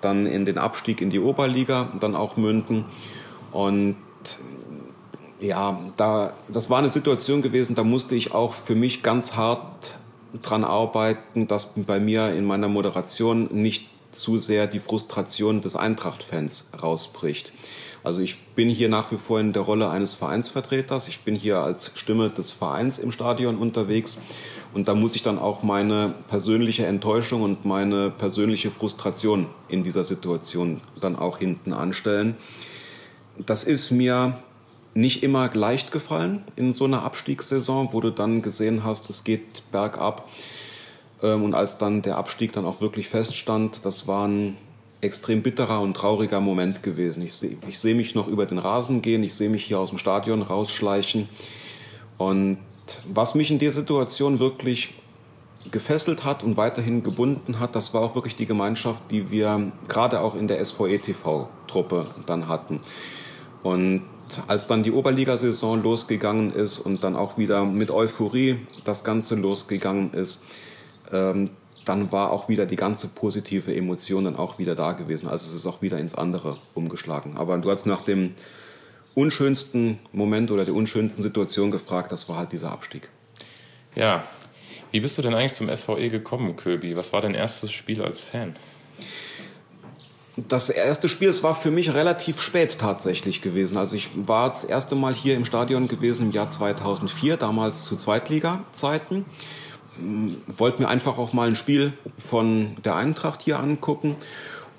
dann 0.00 0.26
in 0.26 0.44
den 0.44 0.58
Abstieg 0.58 1.00
in 1.00 1.10
die 1.10 1.20
Oberliga 1.20 1.92
dann 2.00 2.16
auch 2.16 2.36
münden. 2.36 2.84
Und 3.52 3.94
ja, 5.38 5.78
da, 5.96 6.32
das 6.48 6.68
war 6.68 6.78
eine 6.78 6.90
Situation 6.90 7.42
gewesen, 7.42 7.76
da 7.76 7.84
musste 7.84 8.16
ich 8.16 8.34
auch 8.34 8.54
für 8.54 8.74
mich 8.74 9.04
ganz 9.04 9.36
hart 9.36 9.94
dran 10.42 10.64
arbeiten, 10.64 11.46
dass 11.46 11.74
bei 11.76 12.00
mir 12.00 12.32
in 12.32 12.44
meiner 12.44 12.66
Moderation 12.66 13.48
nicht 13.52 13.88
zu 14.10 14.36
sehr 14.36 14.66
die 14.66 14.80
Frustration 14.80 15.60
des 15.60 15.76
Eintracht-Fans 15.76 16.72
rausbricht. 16.82 17.52
Also 18.04 18.20
ich 18.20 18.38
bin 18.54 18.68
hier 18.68 18.88
nach 18.88 19.10
wie 19.12 19.16
vor 19.16 19.40
in 19.40 19.52
der 19.52 19.62
Rolle 19.62 19.90
eines 19.90 20.14
Vereinsvertreters. 20.14 21.08
Ich 21.08 21.20
bin 21.20 21.34
hier 21.34 21.58
als 21.58 21.92
Stimme 21.94 22.30
des 22.30 22.52
Vereins 22.52 22.98
im 22.98 23.12
Stadion 23.12 23.58
unterwegs. 23.58 24.20
Und 24.74 24.88
da 24.88 24.94
muss 24.94 25.14
ich 25.16 25.22
dann 25.22 25.38
auch 25.38 25.62
meine 25.62 26.14
persönliche 26.28 26.86
Enttäuschung 26.86 27.42
und 27.42 27.64
meine 27.64 28.10
persönliche 28.10 28.70
Frustration 28.70 29.46
in 29.68 29.82
dieser 29.82 30.04
Situation 30.04 30.80
dann 31.00 31.16
auch 31.16 31.38
hinten 31.38 31.72
anstellen. 31.72 32.36
Das 33.38 33.64
ist 33.64 33.90
mir 33.90 34.38
nicht 34.94 35.22
immer 35.22 35.52
leicht 35.54 35.92
gefallen 35.92 36.44
in 36.56 36.72
so 36.72 36.84
einer 36.84 37.02
Abstiegssaison, 37.02 37.92
wo 37.92 38.00
du 38.00 38.10
dann 38.10 38.42
gesehen 38.42 38.84
hast, 38.84 39.08
es 39.10 39.24
geht 39.24 39.70
bergab. 39.70 40.28
Ähm, 41.22 41.44
und 41.44 41.54
als 41.54 41.78
dann 41.78 42.02
der 42.02 42.16
Abstieg 42.16 42.52
dann 42.52 42.64
auch 42.64 42.80
wirklich 42.80 43.08
feststand, 43.08 43.84
das 43.84 44.08
waren 44.08 44.56
extrem 45.00 45.42
bitterer 45.42 45.80
und 45.80 45.94
trauriger 45.94 46.40
Moment 46.40 46.82
gewesen. 46.82 47.22
Ich 47.22 47.34
sehe 47.34 47.56
ich 47.68 47.78
seh 47.78 47.94
mich 47.94 48.14
noch 48.14 48.26
über 48.26 48.46
den 48.46 48.58
Rasen 48.58 49.02
gehen, 49.02 49.22
ich 49.22 49.34
sehe 49.34 49.48
mich 49.48 49.64
hier 49.64 49.78
aus 49.78 49.90
dem 49.90 49.98
Stadion 49.98 50.42
rausschleichen. 50.42 51.28
Und 52.16 52.58
was 53.12 53.34
mich 53.34 53.50
in 53.50 53.58
der 53.58 53.72
Situation 53.72 54.38
wirklich 54.38 54.94
gefesselt 55.70 56.24
hat 56.24 56.42
und 56.42 56.56
weiterhin 56.56 57.02
gebunden 57.02 57.60
hat, 57.60 57.76
das 57.76 57.94
war 57.94 58.02
auch 58.02 58.14
wirklich 58.14 58.36
die 58.36 58.46
Gemeinschaft, 58.46 59.02
die 59.10 59.30
wir 59.30 59.70
gerade 59.86 60.20
auch 60.20 60.34
in 60.34 60.48
der 60.48 60.64
SVE 60.64 60.98
TV-Truppe 60.98 62.06
dann 62.26 62.48
hatten. 62.48 62.80
Und 63.62 64.02
als 64.46 64.66
dann 64.66 64.82
die 64.82 64.92
Oberligasaison 64.92 65.82
losgegangen 65.82 66.52
ist 66.52 66.78
und 66.78 67.04
dann 67.04 67.16
auch 67.16 67.38
wieder 67.38 67.64
mit 67.64 67.90
Euphorie 67.90 68.58
das 68.84 69.04
Ganze 69.04 69.36
losgegangen 69.36 70.12
ist, 70.12 70.44
ähm, 71.12 71.50
dann 71.88 72.12
war 72.12 72.30
auch 72.30 72.48
wieder 72.48 72.66
die 72.66 72.76
ganze 72.76 73.08
positive 73.08 73.74
Emotion 73.74 74.24
dann 74.24 74.36
auch 74.36 74.58
wieder 74.58 74.74
da 74.74 74.92
gewesen. 74.92 75.28
Also 75.28 75.48
es 75.48 75.54
ist 75.54 75.66
auch 75.66 75.82
wieder 75.82 75.98
ins 75.98 76.14
andere 76.14 76.58
umgeschlagen. 76.74 77.36
Aber 77.36 77.56
du 77.58 77.70
hast 77.70 77.86
nach 77.86 78.02
dem 78.02 78.34
unschönsten 79.14 79.98
Moment 80.12 80.50
oder 80.50 80.64
der 80.64 80.74
unschönsten 80.74 81.22
Situation 81.22 81.70
gefragt, 81.70 82.12
das 82.12 82.28
war 82.28 82.36
halt 82.36 82.52
dieser 82.52 82.70
Abstieg. 82.70 83.08
Ja, 83.94 84.22
wie 84.90 85.00
bist 85.00 85.18
du 85.18 85.22
denn 85.22 85.34
eigentlich 85.34 85.54
zum 85.54 85.74
SVE 85.74 86.08
gekommen, 86.08 86.56
Köbi? 86.56 86.96
Was 86.96 87.12
war 87.12 87.20
dein 87.20 87.34
erstes 87.34 87.72
Spiel 87.72 88.02
als 88.02 88.22
Fan? 88.22 88.54
Das 90.36 90.70
erste 90.70 91.08
Spiel, 91.08 91.28
es 91.28 91.42
war 91.42 91.56
für 91.56 91.72
mich 91.72 91.92
relativ 91.94 92.40
spät 92.40 92.78
tatsächlich 92.78 93.42
gewesen. 93.42 93.76
Also 93.76 93.96
ich 93.96 94.08
war 94.14 94.48
das 94.48 94.64
erste 94.64 94.94
Mal 94.94 95.12
hier 95.12 95.34
im 95.34 95.44
Stadion 95.44 95.88
gewesen 95.88 96.28
im 96.28 96.30
Jahr 96.30 96.48
2004, 96.48 97.36
damals 97.36 97.84
zu 97.84 97.96
Zweitliga-Zeiten 97.96 99.24
wollte 100.46 100.82
mir 100.82 100.88
einfach 100.88 101.18
auch 101.18 101.32
mal 101.32 101.48
ein 101.48 101.56
Spiel 101.56 101.92
von 102.24 102.76
der 102.84 102.96
Eintracht 102.96 103.42
hier 103.42 103.58
angucken 103.58 104.16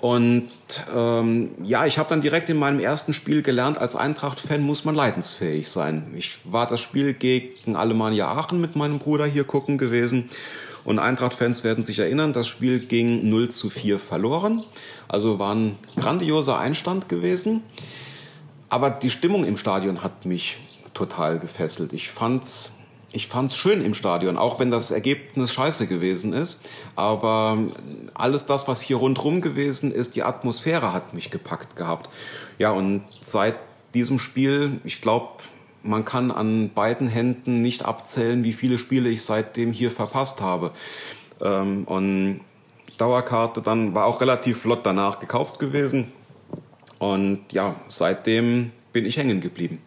Und 0.00 0.50
ähm, 0.96 1.50
ja, 1.62 1.84
ich 1.84 1.98
habe 1.98 2.08
dann 2.08 2.22
direkt 2.22 2.48
in 2.48 2.58
meinem 2.58 2.80
ersten 2.80 3.12
Spiel 3.12 3.42
gelernt, 3.42 3.76
als 3.76 3.96
Eintracht-Fan 3.96 4.62
muss 4.62 4.86
man 4.86 4.94
leidensfähig 4.94 5.68
sein. 5.68 6.06
Ich 6.16 6.38
war 6.44 6.66
das 6.66 6.80
Spiel 6.80 7.12
gegen 7.12 7.76
Alemannia 7.76 8.28
Aachen 8.28 8.60
mit 8.62 8.76
meinem 8.76 8.98
Bruder 8.98 9.26
hier 9.26 9.44
gucken 9.44 9.76
gewesen. 9.76 10.30
Und 10.84 10.98
Eintracht-Fans 10.98 11.64
werden 11.64 11.84
sich 11.84 11.98
erinnern, 11.98 12.32
das 12.32 12.48
Spiel 12.48 12.80
ging 12.80 13.28
0 13.28 13.50
zu 13.50 13.68
4 13.68 13.98
verloren. 13.98 14.64
Also 15.06 15.38
war 15.38 15.54
ein 15.54 15.76
grandioser 15.96 16.58
Einstand 16.58 17.10
gewesen. 17.10 17.62
Aber 18.70 18.88
die 18.88 19.10
Stimmung 19.10 19.44
im 19.44 19.58
Stadion 19.58 20.02
hat 20.02 20.24
mich 20.24 20.56
total 20.94 21.38
gefesselt. 21.38 21.92
Ich 21.92 22.08
fand's 22.08 22.79
ich 23.12 23.26
fand's 23.26 23.56
schön 23.56 23.84
im 23.84 23.94
Stadion, 23.94 24.36
auch 24.36 24.60
wenn 24.60 24.70
das 24.70 24.90
Ergebnis 24.90 25.52
scheiße 25.52 25.86
gewesen 25.86 26.32
ist. 26.32 26.68
Aber 26.94 27.58
alles 28.14 28.46
das, 28.46 28.68
was 28.68 28.80
hier 28.80 28.96
rundherum 28.96 29.40
gewesen 29.40 29.92
ist, 29.92 30.14
die 30.14 30.22
Atmosphäre 30.22 30.92
hat 30.92 31.12
mich 31.12 31.30
gepackt 31.30 31.76
gehabt. 31.76 32.08
Ja, 32.58 32.70
und 32.70 33.02
seit 33.20 33.56
diesem 33.94 34.18
Spiel, 34.18 34.80
ich 34.84 35.00
glaube, 35.00 35.28
man 35.82 36.04
kann 36.04 36.30
an 36.30 36.70
beiden 36.72 37.08
Händen 37.08 37.62
nicht 37.62 37.84
abzählen, 37.84 38.44
wie 38.44 38.52
viele 38.52 38.78
Spiele 38.78 39.08
ich 39.08 39.22
seitdem 39.22 39.72
hier 39.72 39.90
verpasst 39.90 40.40
habe. 40.40 40.70
Ähm, 41.40 41.84
und 41.84 42.40
Dauerkarte 42.98 43.62
dann 43.62 43.94
war 43.94 44.04
auch 44.04 44.20
relativ 44.20 44.60
flott 44.60 44.84
danach 44.84 45.20
gekauft 45.20 45.58
gewesen. 45.58 46.12
Und 46.98 47.52
ja, 47.52 47.76
seitdem 47.88 48.72
bin 48.92 49.06
ich 49.06 49.16
hängen 49.16 49.40
geblieben. 49.40 49.80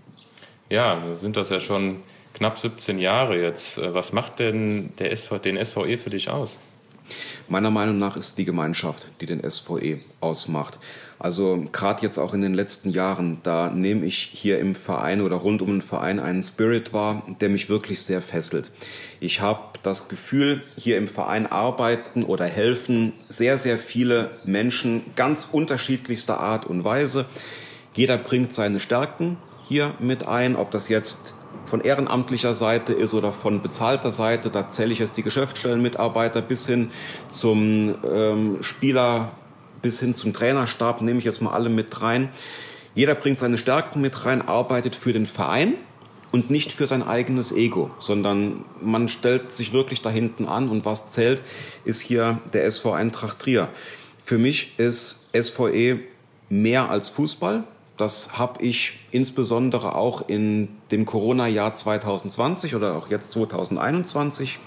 Ja, 0.70 1.14
sind 1.14 1.38
das 1.38 1.50
ja 1.50 1.60
schon 1.60 1.98
knapp 2.34 2.58
17 2.58 3.00
Jahre 3.00 3.42
jetzt. 3.42 3.78
Äh, 3.78 3.94
was 3.94 4.14
macht 4.14 4.40
denn 4.40 4.94
der 5.00 5.12
SV, 5.12 5.38
den 5.38 5.64
SVE 5.64 5.98
für 5.98 6.10
dich 6.10 6.30
aus? 6.30 6.60
Meiner 7.50 7.72
Meinung 7.72 7.98
nach 7.98 8.16
ist 8.16 8.38
die 8.38 8.46
Gemeinschaft, 8.46 9.08
die 9.20 9.26
den 9.26 9.48
SVE 9.50 10.00
ausmacht. 10.22 10.80
Also 11.20 11.66
gerade 11.72 12.02
jetzt 12.02 12.18
auch 12.18 12.34
in 12.34 12.42
den 12.42 12.54
letzten 12.54 12.90
Jahren, 12.90 13.40
da 13.44 13.70
nehme 13.70 14.06
ich 14.06 14.18
hier 14.18 14.60
im 14.60 14.76
Verein 14.76 15.22
oder 15.22 15.36
rund 15.38 15.62
um 15.62 15.68
den 15.68 15.82
Verein 15.82 16.20
einen 16.20 16.44
Spirit 16.44 16.94
wahr, 16.94 17.24
der 17.42 17.50
mich 17.50 17.70
wirklich 17.70 18.02
sehr 18.02 18.22
fesselt. 18.22 18.72
Ich 19.20 19.42
habe 19.42 19.80
das 19.84 20.08
Gefühl, 20.08 20.64
hier 20.78 20.98
im 20.98 21.08
Verein 21.08 21.46
arbeiten 21.46 22.24
oder 22.24 22.46
helfen 22.46 23.14
sehr, 23.28 23.58
sehr 23.58 23.78
viele 23.78 24.32
Menschen 24.46 25.02
ganz 25.16 25.50
unterschiedlichster 25.52 26.40
Art 26.40 26.66
und 26.66 26.84
Weise. 26.84 27.26
Jeder 27.94 28.18
bringt 28.18 28.54
seine 28.54 28.80
Stärken 28.80 29.38
hier 29.68 29.94
mit 30.00 30.26
ein, 30.28 30.56
ob 30.56 30.72
das 30.72 30.90
jetzt 30.90 31.36
von 31.66 31.82
ehrenamtlicher 31.82 32.54
Seite 32.54 32.94
ist 32.94 33.14
oder 33.14 33.32
von 33.32 33.62
bezahlter 33.62 34.12
Seite. 34.12 34.50
Da 34.50 34.68
zähle 34.68 34.94
ich 34.94 35.00
jetzt 35.00 35.18
die 35.18 35.24
Geschäftsstellenmitarbeiter 35.24 36.42
bis 36.42 36.68
hin 36.68 36.92
zum 37.30 37.96
ähm, 38.10 38.58
Spieler, 38.62 39.32
bis 39.82 40.00
hin 40.00 40.14
zum 40.14 40.34
Trainerstab, 40.34 41.02
nehme 41.02 41.20
ich 41.20 41.26
jetzt 41.26 41.42
mal 41.42 41.52
alle 41.52 41.70
mit 41.70 42.02
rein. 42.02 42.30
Jeder 42.96 43.16
bringt 43.16 43.40
seine 43.40 43.58
Stärken 43.58 44.02
mit 44.02 44.26
rein, 44.26 44.48
arbeitet 44.48 44.96
für 44.96 45.14
den 45.14 45.26
Verein 45.26 45.74
und 46.32 46.50
nicht 46.50 46.72
für 46.72 46.88
sein 46.88 47.04
eigenes 47.04 47.52
Ego, 47.52 47.92
sondern 48.00 48.66
man 48.82 49.10
stellt 49.10 49.52
sich 49.54 49.74
wirklich 49.74 50.02
da 50.02 50.10
hinten 50.10 50.48
an 50.48 50.70
und 50.70 50.86
was 50.86 51.12
zählt, 51.12 51.42
ist 51.86 52.02
hier 52.02 52.40
der 52.54 52.66
SV 52.66 52.94
Eintracht 52.94 53.40
Trier. 53.40 53.70
Für 54.24 54.38
mich 54.38 54.80
ist 54.80 55.30
SVE 55.40 56.00
mehr 56.50 56.90
als 56.90 57.10
Fußball. 57.10 57.66
Das 57.98 58.40
habe 58.40 58.64
ich 58.64 59.00
insbesondere 59.12 59.96
auch 59.96 60.28
in 60.28 60.70
dem 60.92 61.06
Corona-Jahr 61.06 61.74
2020 61.74 62.76
oder 62.76 62.96
auch 62.96 63.10
jetzt 63.10 63.32
2021 63.32 64.60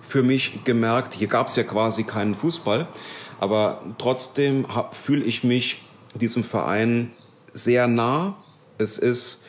für 0.00 0.22
mich 0.22 0.64
gemerkt. 0.64 1.14
Hier 1.14 1.28
gab 1.28 1.48
es 1.48 1.56
ja 1.56 1.62
quasi 1.62 2.04
keinen 2.04 2.34
Fußball, 2.34 2.88
aber 3.38 3.82
trotzdem 3.98 4.66
fühle 4.92 5.24
ich 5.24 5.44
mich 5.44 5.82
diesem 6.14 6.42
Verein 6.42 7.10
sehr 7.52 7.86
nah. 7.86 8.36
Es 8.78 8.98
ist, 8.98 9.44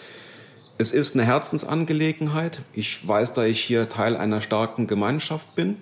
es 0.78 0.94
ist 0.94 1.16
eine 1.16 1.26
Herzensangelegenheit. 1.26 2.62
Ich 2.74 3.08
weiß, 3.08 3.34
da 3.34 3.46
ich 3.46 3.62
hier 3.62 3.88
Teil 3.88 4.18
einer 4.18 4.42
starken 4.42 4.88
Gemeinschaft 4.88 5.56
bin. 5.56 5.78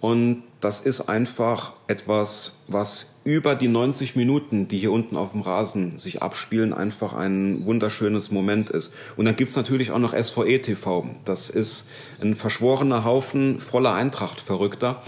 Und 0.00 0.42
das 0.60 0.80
ist 0.80 1.02
einfach 1.02 1.74
etwas, 1.86 2.58
was 2.68 3.14
über 3.24 3.54
die 3.54 3.68
90 3.68 4.16
Minuten, 4.16 4.66
die 4.66 4.78
hier 4.78 4.92
unten 4.92 5.16
auf 5.16 5.32
dem 5.32 5.42
Rasen 5.42 5.98
sich 5.98 6.22
abspielen, 6.22 6.72
einfach 6.72 7.12
ein 7.12 7.66
wunderschönes 7.66 8.30
Moment 8.30 8.70
ist. 8.70 8.94
Und 9.16 9.26
dann 9.26 9.36
gibt's 9.36 9.56
natürlich 9.56 9.90
auch 9.90 9.98
noch 9.98 10.14
SVE 10.14 10.62
TV. 10.62 11.06
Das 11.24 11.50
ist 11.50 11.90
ein 12.20 12.34
verschworener 12.34 13.04
Haufen 13.04 13.60
voller 13.60 13.92
Eintracht-Verrückter. 13.92 15.02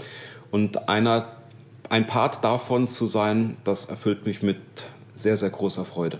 Und 0.51 0.89
einer, 0.89 1.37
ein 1.89 2.05
Part 2.05 2.43
davon 2.43 2.87
zu 2.87 3.07
sein, 3.07 3.55
das 3.63 3.85
erfüllt 3.85 4.27
mich 4.27 4.43
mit 4.43 4.57
sehr, 5.15 5.37
sehr 5.37 5.49
großer 5.49 5.85
Freude. 5.85 6.19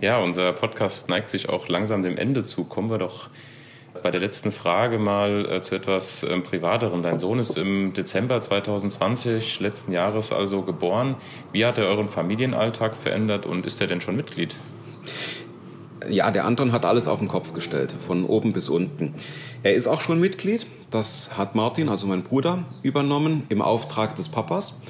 Ja, 0.00 0.18
unser 0.18 0.52
Podcast 0.54 1.10
neigt 1.10 1.28
sich 1.28 1.48
auch 1.50 1.68
langsam 1.68 2.02
dem 2.02 2.16
Ende 2.16 2.42
zu. 2.42 2.64
Kommen 2.64 2.90
wir 2.90 2.98
doch 2.98 3.28
bei 4.02 4.10
der 4.10 4.20
letzten 4.20 4.52
Frage 4.52 4.98
mal 4.98 5.46
äh, 5.50 5.62
zu 5.62 5.74
etwas 5.74 6.22
ähm, 6.22 6.42
Privateren. 6.42 7.02
Dein 7.02 7.18
Sohn 7.18 7.38
ist 7.38 7.56
im 7.56 7.92
Dezember 7.92 8.40
2020 8.40 9.60
letzten 9.60 9.92
Jahres 9.92 10.32
also 10.32 10.62
geboren. 10.62 11.16
Wie 11.52 11.64
hat 11.64 11.78
er 11.78 11.86
euren 11.86 12.08
Familienalltag 12.08 12.96
verändert 12.96 13.46
und 13.46 13.66
ist 13.66 13.80
er 13.80 13.86
denn 13.86 14.00
schon 14.00 14.16
Mitglied? 14.16 14.54
Ja, 16.08 16.30
der 16.30 16.46
Anton 16.46 16.72
hat 16.72 16.84
alles 16.84 17.06
auf 17.06 17.20
den 17.20 17.28
Kopf 17.28 17.52
gestellt, 17.52 17.94
von 18.06 18.24
oben 18.24 18.52
bis 18.52 18.68
unten. 18.68 19.14
Er 19.62 19.74
ist 19.74 19.86
auch 19.86 20.00
schon 20.00 20.20
Mitglied. 20.20 20.66
Das 20.90 21.38
hat 21.38 21.54
Martin, 21.54 21.88
also 21.88 22.06
mein 22.06 22.22
Bruder, 22.22 22.64
übernommen 22.82 23.44
im 23.48 23.62
Auftrag 23.62 24.16
des 24.16 24.28
Papas. 24.28 24.80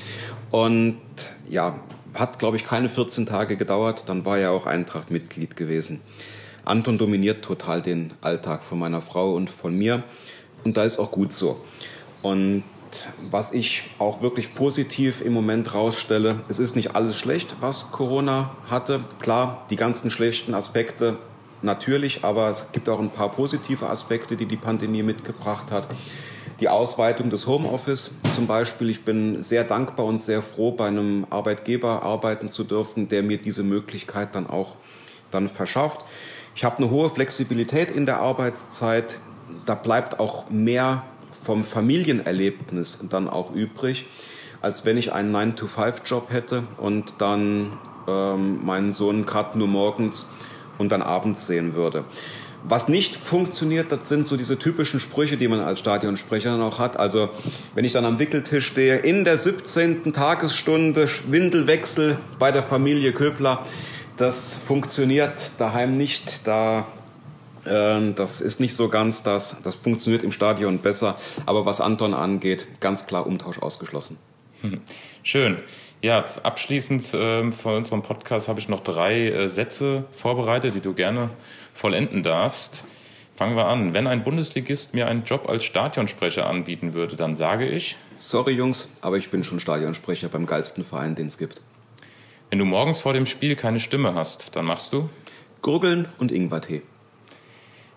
Und 0.51 0.97
ja, 1.49 1.77
hat, 2.15 2.39
glaube 2.39 2.57
ich, 2.57 2.67
keine 2.67 2.89
14 2.89 3.27
Tage 3.27 3.57
gedauert. 3.57 4.05
Dann 4.07 4.25
war 4.25 4.39
er 4.39 4.53
auch 4.53 4.67
Eintracht-Mitglied 4.67 5.57
gewesen. 5.57 6.01
Anton 6.65 6.99
dominiert 6.99 7.45
total 7.45 7.83
den 7.83 8.13
Alltag 8.21 8.63
von 8.63 8.79
meiner 8.79 9.03
Frau 9.03 9.35
und 9.35 9.51
von 9.51 9.77
mir. 9.77 10.05
Und 10.65 10.77
da 10.77 10.85
ist 10.85 10.99
auch 10.99 11.11
gut 11.11 11.33
so. 11.33 11.65
Und 12.23 12.63
was 13.31 13.53
ich 13.53 13.85
auch 13.99 14.23
wirklich 14.23 14.55
positiv 14.55 15.23
im 15.23 15.33
Moment 15.33 15.75
rausstelle, 15.75 16.41
es 16.49 16.59
ist 16.59 16.77
nicht 16.77 16.95
alles 16.95 17.19
schlecht, 17.19 17.57
was 17.61 17.91
Corona 17.91 18.57
hatte. 18.69 19.01
Klar, 19.21 19.67
die 19.71 19.77
ganzen 19.77 20.11
schlechten 20.11 20.55
Aspekte 20.55 21.17
natürlich, 21.63 22.25
aber 22.25 22.49
es 22.49 22.73
gibt 22.73 22.89
auch 22.89 23.01
ein 23.01 23.11
paar 23.11 23.33
positive 23.33 23.89
Aspekte, 23.89 24.37
die 24.37 24.47
die 24.47 24.57
Pandemie 24.57 25.03
mitgebracht 25.03 25.71
hat. 25.71 25.89
Die 26.61 26.69
Ausweitung 26.69 27.31
des 27.31 27.47
Homeoffice 27.47 28.17
zum 28.35 28.47
Beispiel. 28.47 28.91
Ich 28.91 29.05
bin 29.05 29.43
sehr 29.43 29.65
dankbar 29.65 30.07
und 30.07 30.21
sehr 30.21 30.43
froh, 30.43 30.73
bei 30.73 30.87
einem 30.87 31.27
Arbeitgeber 31.31 32.03
arbeiten 32.03 32.51
zu 32.51 32.63
dürfen, 32.63 33.09
der 33.09 33.23
mir 33.23 33.39
diese 33.39 33.65
Möglichkeit 33.65 34.35
dann 34.35 34.49
auch 34.49 34.77
dann 35.31 35.49
verschafft. 35.49 36.05
Ich 36.55 36.65
habe 36.65 36.79
eine 36.79 36.91
hohe 36.91 37.09
Flexibilität 37.09 37.91
in 37.91 38.07
der 38.07 38.21
Arbeitszeit. 38.21 39.19
Da 39.67 39.75
bleibt 39.75 40.21
auch 40.21 40.51
mehr 40.51 41.05
vom 41.43 41.65
Familienerlebnis 41.65 43.01
dann 43.09 43.29
auch 43.29 43.53
übrig, 43.53 44.07
als 44.61 44.85
wenn 44.85 44.97
ich 44.97 45.13
einen 45.13 45.35
9-to-5-Job 45.35 46.31
hätte 46.31 46.65
und 46.77 47.15
dann 47.19 47.73
ähm, 48.07 48.65
meinen 48.65 48.93
Sohn 48.93 49.25
gerade 49.25 49.59
nur 49.59 49.69
morgens 49.69 50.31
und 50.79 50.91
dann 50.93 51.03
abends 51.03 51.47
sehen 51.47 51.75
würde. 51.75 52.05
Was 52.65 52.89
nicht 52.89 53.17
funktioniert, 53.17 53.91
das 53.91 54.09
sind 54.09 54.25
so 54.25 54.37
diese 54.37 54.57
typischen 54.57 55.01
Sprüche, 55.01 55.37
die 55.37 55.49
man 55.49 55.59
als 55.59 55.81
Stadionsprecher 55.81 56.57
noch 56.57 56.79
hat. 56.79 56.97
Also 56.97 57.31
wenn 57.75 57.85
ich 57.85 57.93
dann 57.93 58.05
am 58.05 58.21
Wickeltisch 58.21 58.69
stehe, 58.69 58.99
in 58.99 59.25
der 59.25 59.37
17. 59.37 60.13
Tagesstunde 60.13 61.09
Windelwechsel 61.27 62.19
bei 62.39 62.53
der 62.53 62.63
Familie 62.63 63.13
Köbler, 63.13 63.67
das 64.17 64.55
funktioniert 64.55 65.53
daheim 65.59 65.97
nicht. 65.97 66.47
Da 66.47 66.87
äh, 67.65 68.13
das 68.13 68.41
ist 68.41 68.61
nicht 68.61 68.75
so 68.75 68.89
ganz 68.89 69.23
das. 69.23 69.63
Das 69.63 69.75
funktioniert 69.75 70.25
im 70.25 70.33
Stadion 70.33 70.79
besser. 70.79 71.17
Aber 71.47 71.67
was 71.67 71.81
Anton 71.81 72.15
angeht, 72.15 72.67
ganz 72.81 73.07
klar 73.07 73.27
Umtausch 73.27 73.59
ausgeschlossen. 73.59 74.19
Schön. 75.23 75.57
Ja, 76.03 76.25
abschließend 76.43 77.15
äh, 77.15 77.53
von 77.53 77.77
unserem 77.77 78.03
Podcast 78.03 78.49
habe 78.49 78.59
ich 78.59 78.69
noch 78.69 78.81
drei 78.81 79.29
äh, 79.29 79.49
Sätze 79.49 80.05
vorbereitet, 80.11 80.75
die 80.75 80.81
du 80.81 80.95
gerne 80.95 81.31
vollenden 81.75 82.23
darfst. 82.23 82.85
Fangen 83.35 83.57
wir 83.57 83.67
an. 83.67 83.95
Wenn 83.95 84.07
ein 84.07 84.25
Bundesligist 84.25 84.95
mir 84.95 85.07
einen 85.07 85.25
Job 85.25 85.49
als 85.49 85.65
Stadionsprecher 85.65 86.49
anbieten 86.49 86.93
würde, 86.93 87.17
dann 87.17 87.35
sage 87.37 87.69
ich. 87.69 87.97
Sorry 88.19 88.53
Jungs, 88.53 88.93
aber 89.01 89.17
ich 89.17 89.31
bin 89.31 89.43
schon 89.43 89.59
Stadionsprecher 89.59 90.29
beim 90.29 90.47
geilsten 90.47 90.85
Verein, 90.85 91.15
den 91.15 91.29
es 91.29 91.39
gibt. 91.39 91.61
Wenn 92.53 92.59
du 92.59 92.67
morgens 92.67 93.01
vor 93.01 93.15
dem 93.15 93.25
Spiel 93.25 93.57
keine 93.57 93.81
Stimme 93.81 94.15
hast, 94.15 94.57
dann 94.57 94.67
machst 94.67 94.93
du? 94.93 95.09
Gurgeln 95.63 96.09
und 96.19 96.31
Ingwertee. 96.31 96.83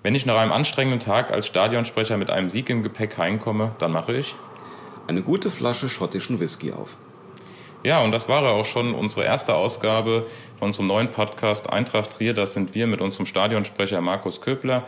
Wenn 0.01 0.15
ich 0.15 0.25
nach 0.25 0.37
einem 0.37 0.53
anstrengenden 0.53 1.01
Tag 1.01 1.29
als 1.29 1.45
Stadionsprecher 1.45 2.15
mit 2.15 2.29
einem 2.29 2.47
Sieg 2.47 2.69
im 2.69 2.81
Gepäck 2.81 3.17
heimkomme, 3.17 3.75
dann 3.79 3.91
mache 3.91 4.15
ich? 4.15 4.33
Eine 5.07 5.23
gute 5.23 5.51
Flasche 5.51 5.89
schottischen 5.89 6.39
Whisky 6.39 6.71
auf. 6.71 6.95
Ja, 7.83 7.99
und 7.99 8.13
das 8.13 8.29
war 8.29 8.49
auch 8.49 8.63
schon 8.63 8.95
unsere 8.95 9.25
erste 9.25 9.55
Ausgabe 9.55 10.25
von 10.57 10.69
unserem 10.69 10.87
neuen 10.87 11.11
Podcast 11.11 11.69
Eintracht 11.73 12.11
Trier. 12.11 12.33
Das 12.33 12.53
sind 12.53 12.75
wir 12.75 12.87
mit 12.87 13.01
unserem 13.01 13.25
Stadionsprecher 13.25 13.99
Markus 13.99 14.39
Köbler. 14.39 14.87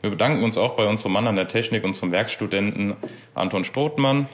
Wir 0.00 0.08
bedanken 0.08 0.42
uns 0.42 0.56
auch 0.56 0.74
bei 0.74 0.86
unserem 0.86 1.12
Mann 1.12 1.26
an 1.26 1.36
der 1.36 1.48
Technik, 1.48 1.84
unserem 1.84 2.12
Werkstudenten 2.12 2.96
Anton 3.34 3.64
Strothmann. 3.64 4.26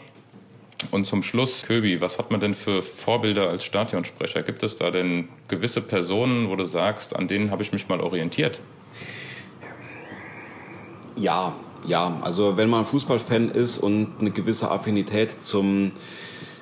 Und 0.91 1.07
zum 1.07 1.23
Schluss, 1.23 1.67
Köbi, 1.67 2.01
was 2.01 2.19
hat 2.19 2.31
man 2.31 2.41
denn 2.41 2.55
für 2.55 2.83
Vorbilder 2.83 3.49
als 3.49 3.65
Stadionsprecher? 3.65 4.43
Gibt 4.43 4.63
es 4.63 4.77
da 4.77 4.91
denn 4.91 5.29
gewisse 5.49 5.81
Personen, 5.81 6.49
wo 6.49 6.57
du 6.57 6.65
sagst, 6.65 7.17
an 7.17 7.29
denen 7.29 7.51
habe 7.51 7.63
ich 7.63 7.73
mich 7.73 7.89
mal 7.89 8.01
orientiert? 8.01 8.61
Ja, 11.17 11.53
ja. 11.87 12.19
Also 12.23 12.57
wenn 12.57 12.71
man 12.71 12.85
Fußballfan 12.85 13.51
ist 13.51 13.79
und 13.79 14.15
eine 14.21 14.31
gewisse 14.31 14.71
Affinität 14.71 15.43
zum 15.43 15.93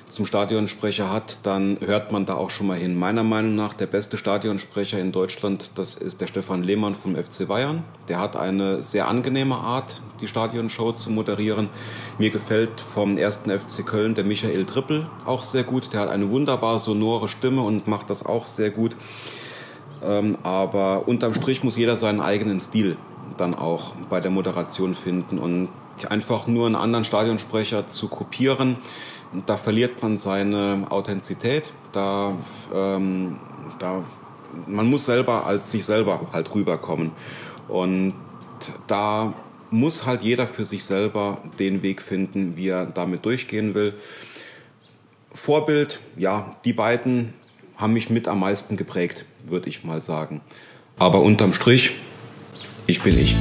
zum 0.07 0.25
Stadionsprecher 0.25 1.11
hat, 1.11 1.39
dann 1.43 1.77
hört 1.81 2.11
man 2.11 2.25
da 2.25 2.35
auch 2.35 2.49
schon 2.49 2.67
mal 2.67 2.77
hin. 2.77 2.95
Meiner 2.95 3.23
Meinung 3.23 3.55
nach 3.55 3.73
der 3.73 3.87
beste 3.87 4.17
Stadionsprecher 4.17 4.99
in 4.99 5.11
Deutschland, 5.11 5.71
das 5.75 5.95
ist 5.95 6.21
der 6.21 6.27
Stefan 6.27 6.63
Lehmann 6.63 6.95
vom 6.95 7.15
FC 7.15 7.47
Bayern. 7.47 7.83
Der 8.07 8.19
hat 8.19 8.37
eine 8.37 8.81
sehr 8.83 9.07
angenehme 9.07 9.55
Art, 9.55 10.01
die 10.21 10.27
Stadionshow 10.27 10.93
zu 10.93 11.11
moderieren. 11.11 11.69
Mir 12.17 12.29
gefällt 12.29 12.79
vom 12.79 13.17
ersten 13.17 13.51
FC 13.51 13.85
Köln 13.85 14.15
der 14.15 14.23
Michael 14.23 14.65
Trippel 14.65 15.07
auch 15.25 15.43
sehr 15.43 15.63
gut. 15.63 15.91
Der 15.91 15.99
hat 15.99 16.09
eine 16.09 16.29
wunderbar 16.29 16.79
sonore 16.79 17.27
Stimme 17.27 17.61
und 17.61 17.87
macht 17.87 18.09
das 18.09 18.25
auch 18.25 18.45
sehr 18.45 18.69
gut. 18.69 18.95
Ähm, 20.03 20.37
aber 20.43 21.07
unterm 21.07 21.33
Strich 21.33 21.63
muss 21.63 21.75
jeder 21.75 21.97
seinen 21.97 22.21
eigenen 22.21 22.59
Stil 22.59 22.97
dann 23.35 23.53
auch 23.53 23.91
bei 24.09 24.19
der 24.19 24.31
Moderation 24.31 24.95
finden 24.95 25.37
und 25.37 25.69
einfach 26.09 26.47
nur 26.47 26.67
einen 26.67 26.75
anderen 26.75 27.05
Stadionsprecher 27.05 27.87
zu 27.87 28.07
kopieren, 28.07 28.77
da 29.45 29.57
verliert 29.57 30.01
man 30.01 30.17
seine 30.17 30.85
Authentizität. 30.89 31.71
Da, 31.91 32.35
ähm, 32.73 33.37
da, 33.79 34.03
man 34.65 34.89
muss 34.89 35.05
selber 35.05 35.45
als 35.45 35.71
sich 35.71 35.85
selber 35.85 36.27
halt 36.33 36.53
rüberkommen. 36.53 37.11
Und 37.67 38.13
da 38.87 39.33
muss 39.69 40.05
halt 40.05 40.21
jeder 40.21 40.47
für 40.47 40.65
sich 40.65 40.83
selber 40.85 41.39
den 41.59 41.81
Weg 41.83 42.01
finden, 42.01 42.55
wie 42.55 42.69
er 42.69 42.85
damit 42.85 43.25
durchgehen 43.25 43.73
will. 43.73 43.93
Vorbild, 45.31 45.99
ja, 46.17 46.51
die 46.65 46.73
beiden 46.73 47.33
haben 47.75 47.93
mich 47.93 48.09
mit 48.09 48.27
am 48.27 48.39
meisten 48.39 48.77
geprägt, 48.77 49.25
würde 49.45 49.69
ich 49.69 49.83
mal 49.83 50.01
sagen. 50.01 50.41
Aber 50.97 51.21
unterm 51.21 51.53
Strich, 51.53 51.91
ich 52.87 53.01
bin 53.01 53.19
ich. 53.19 53.35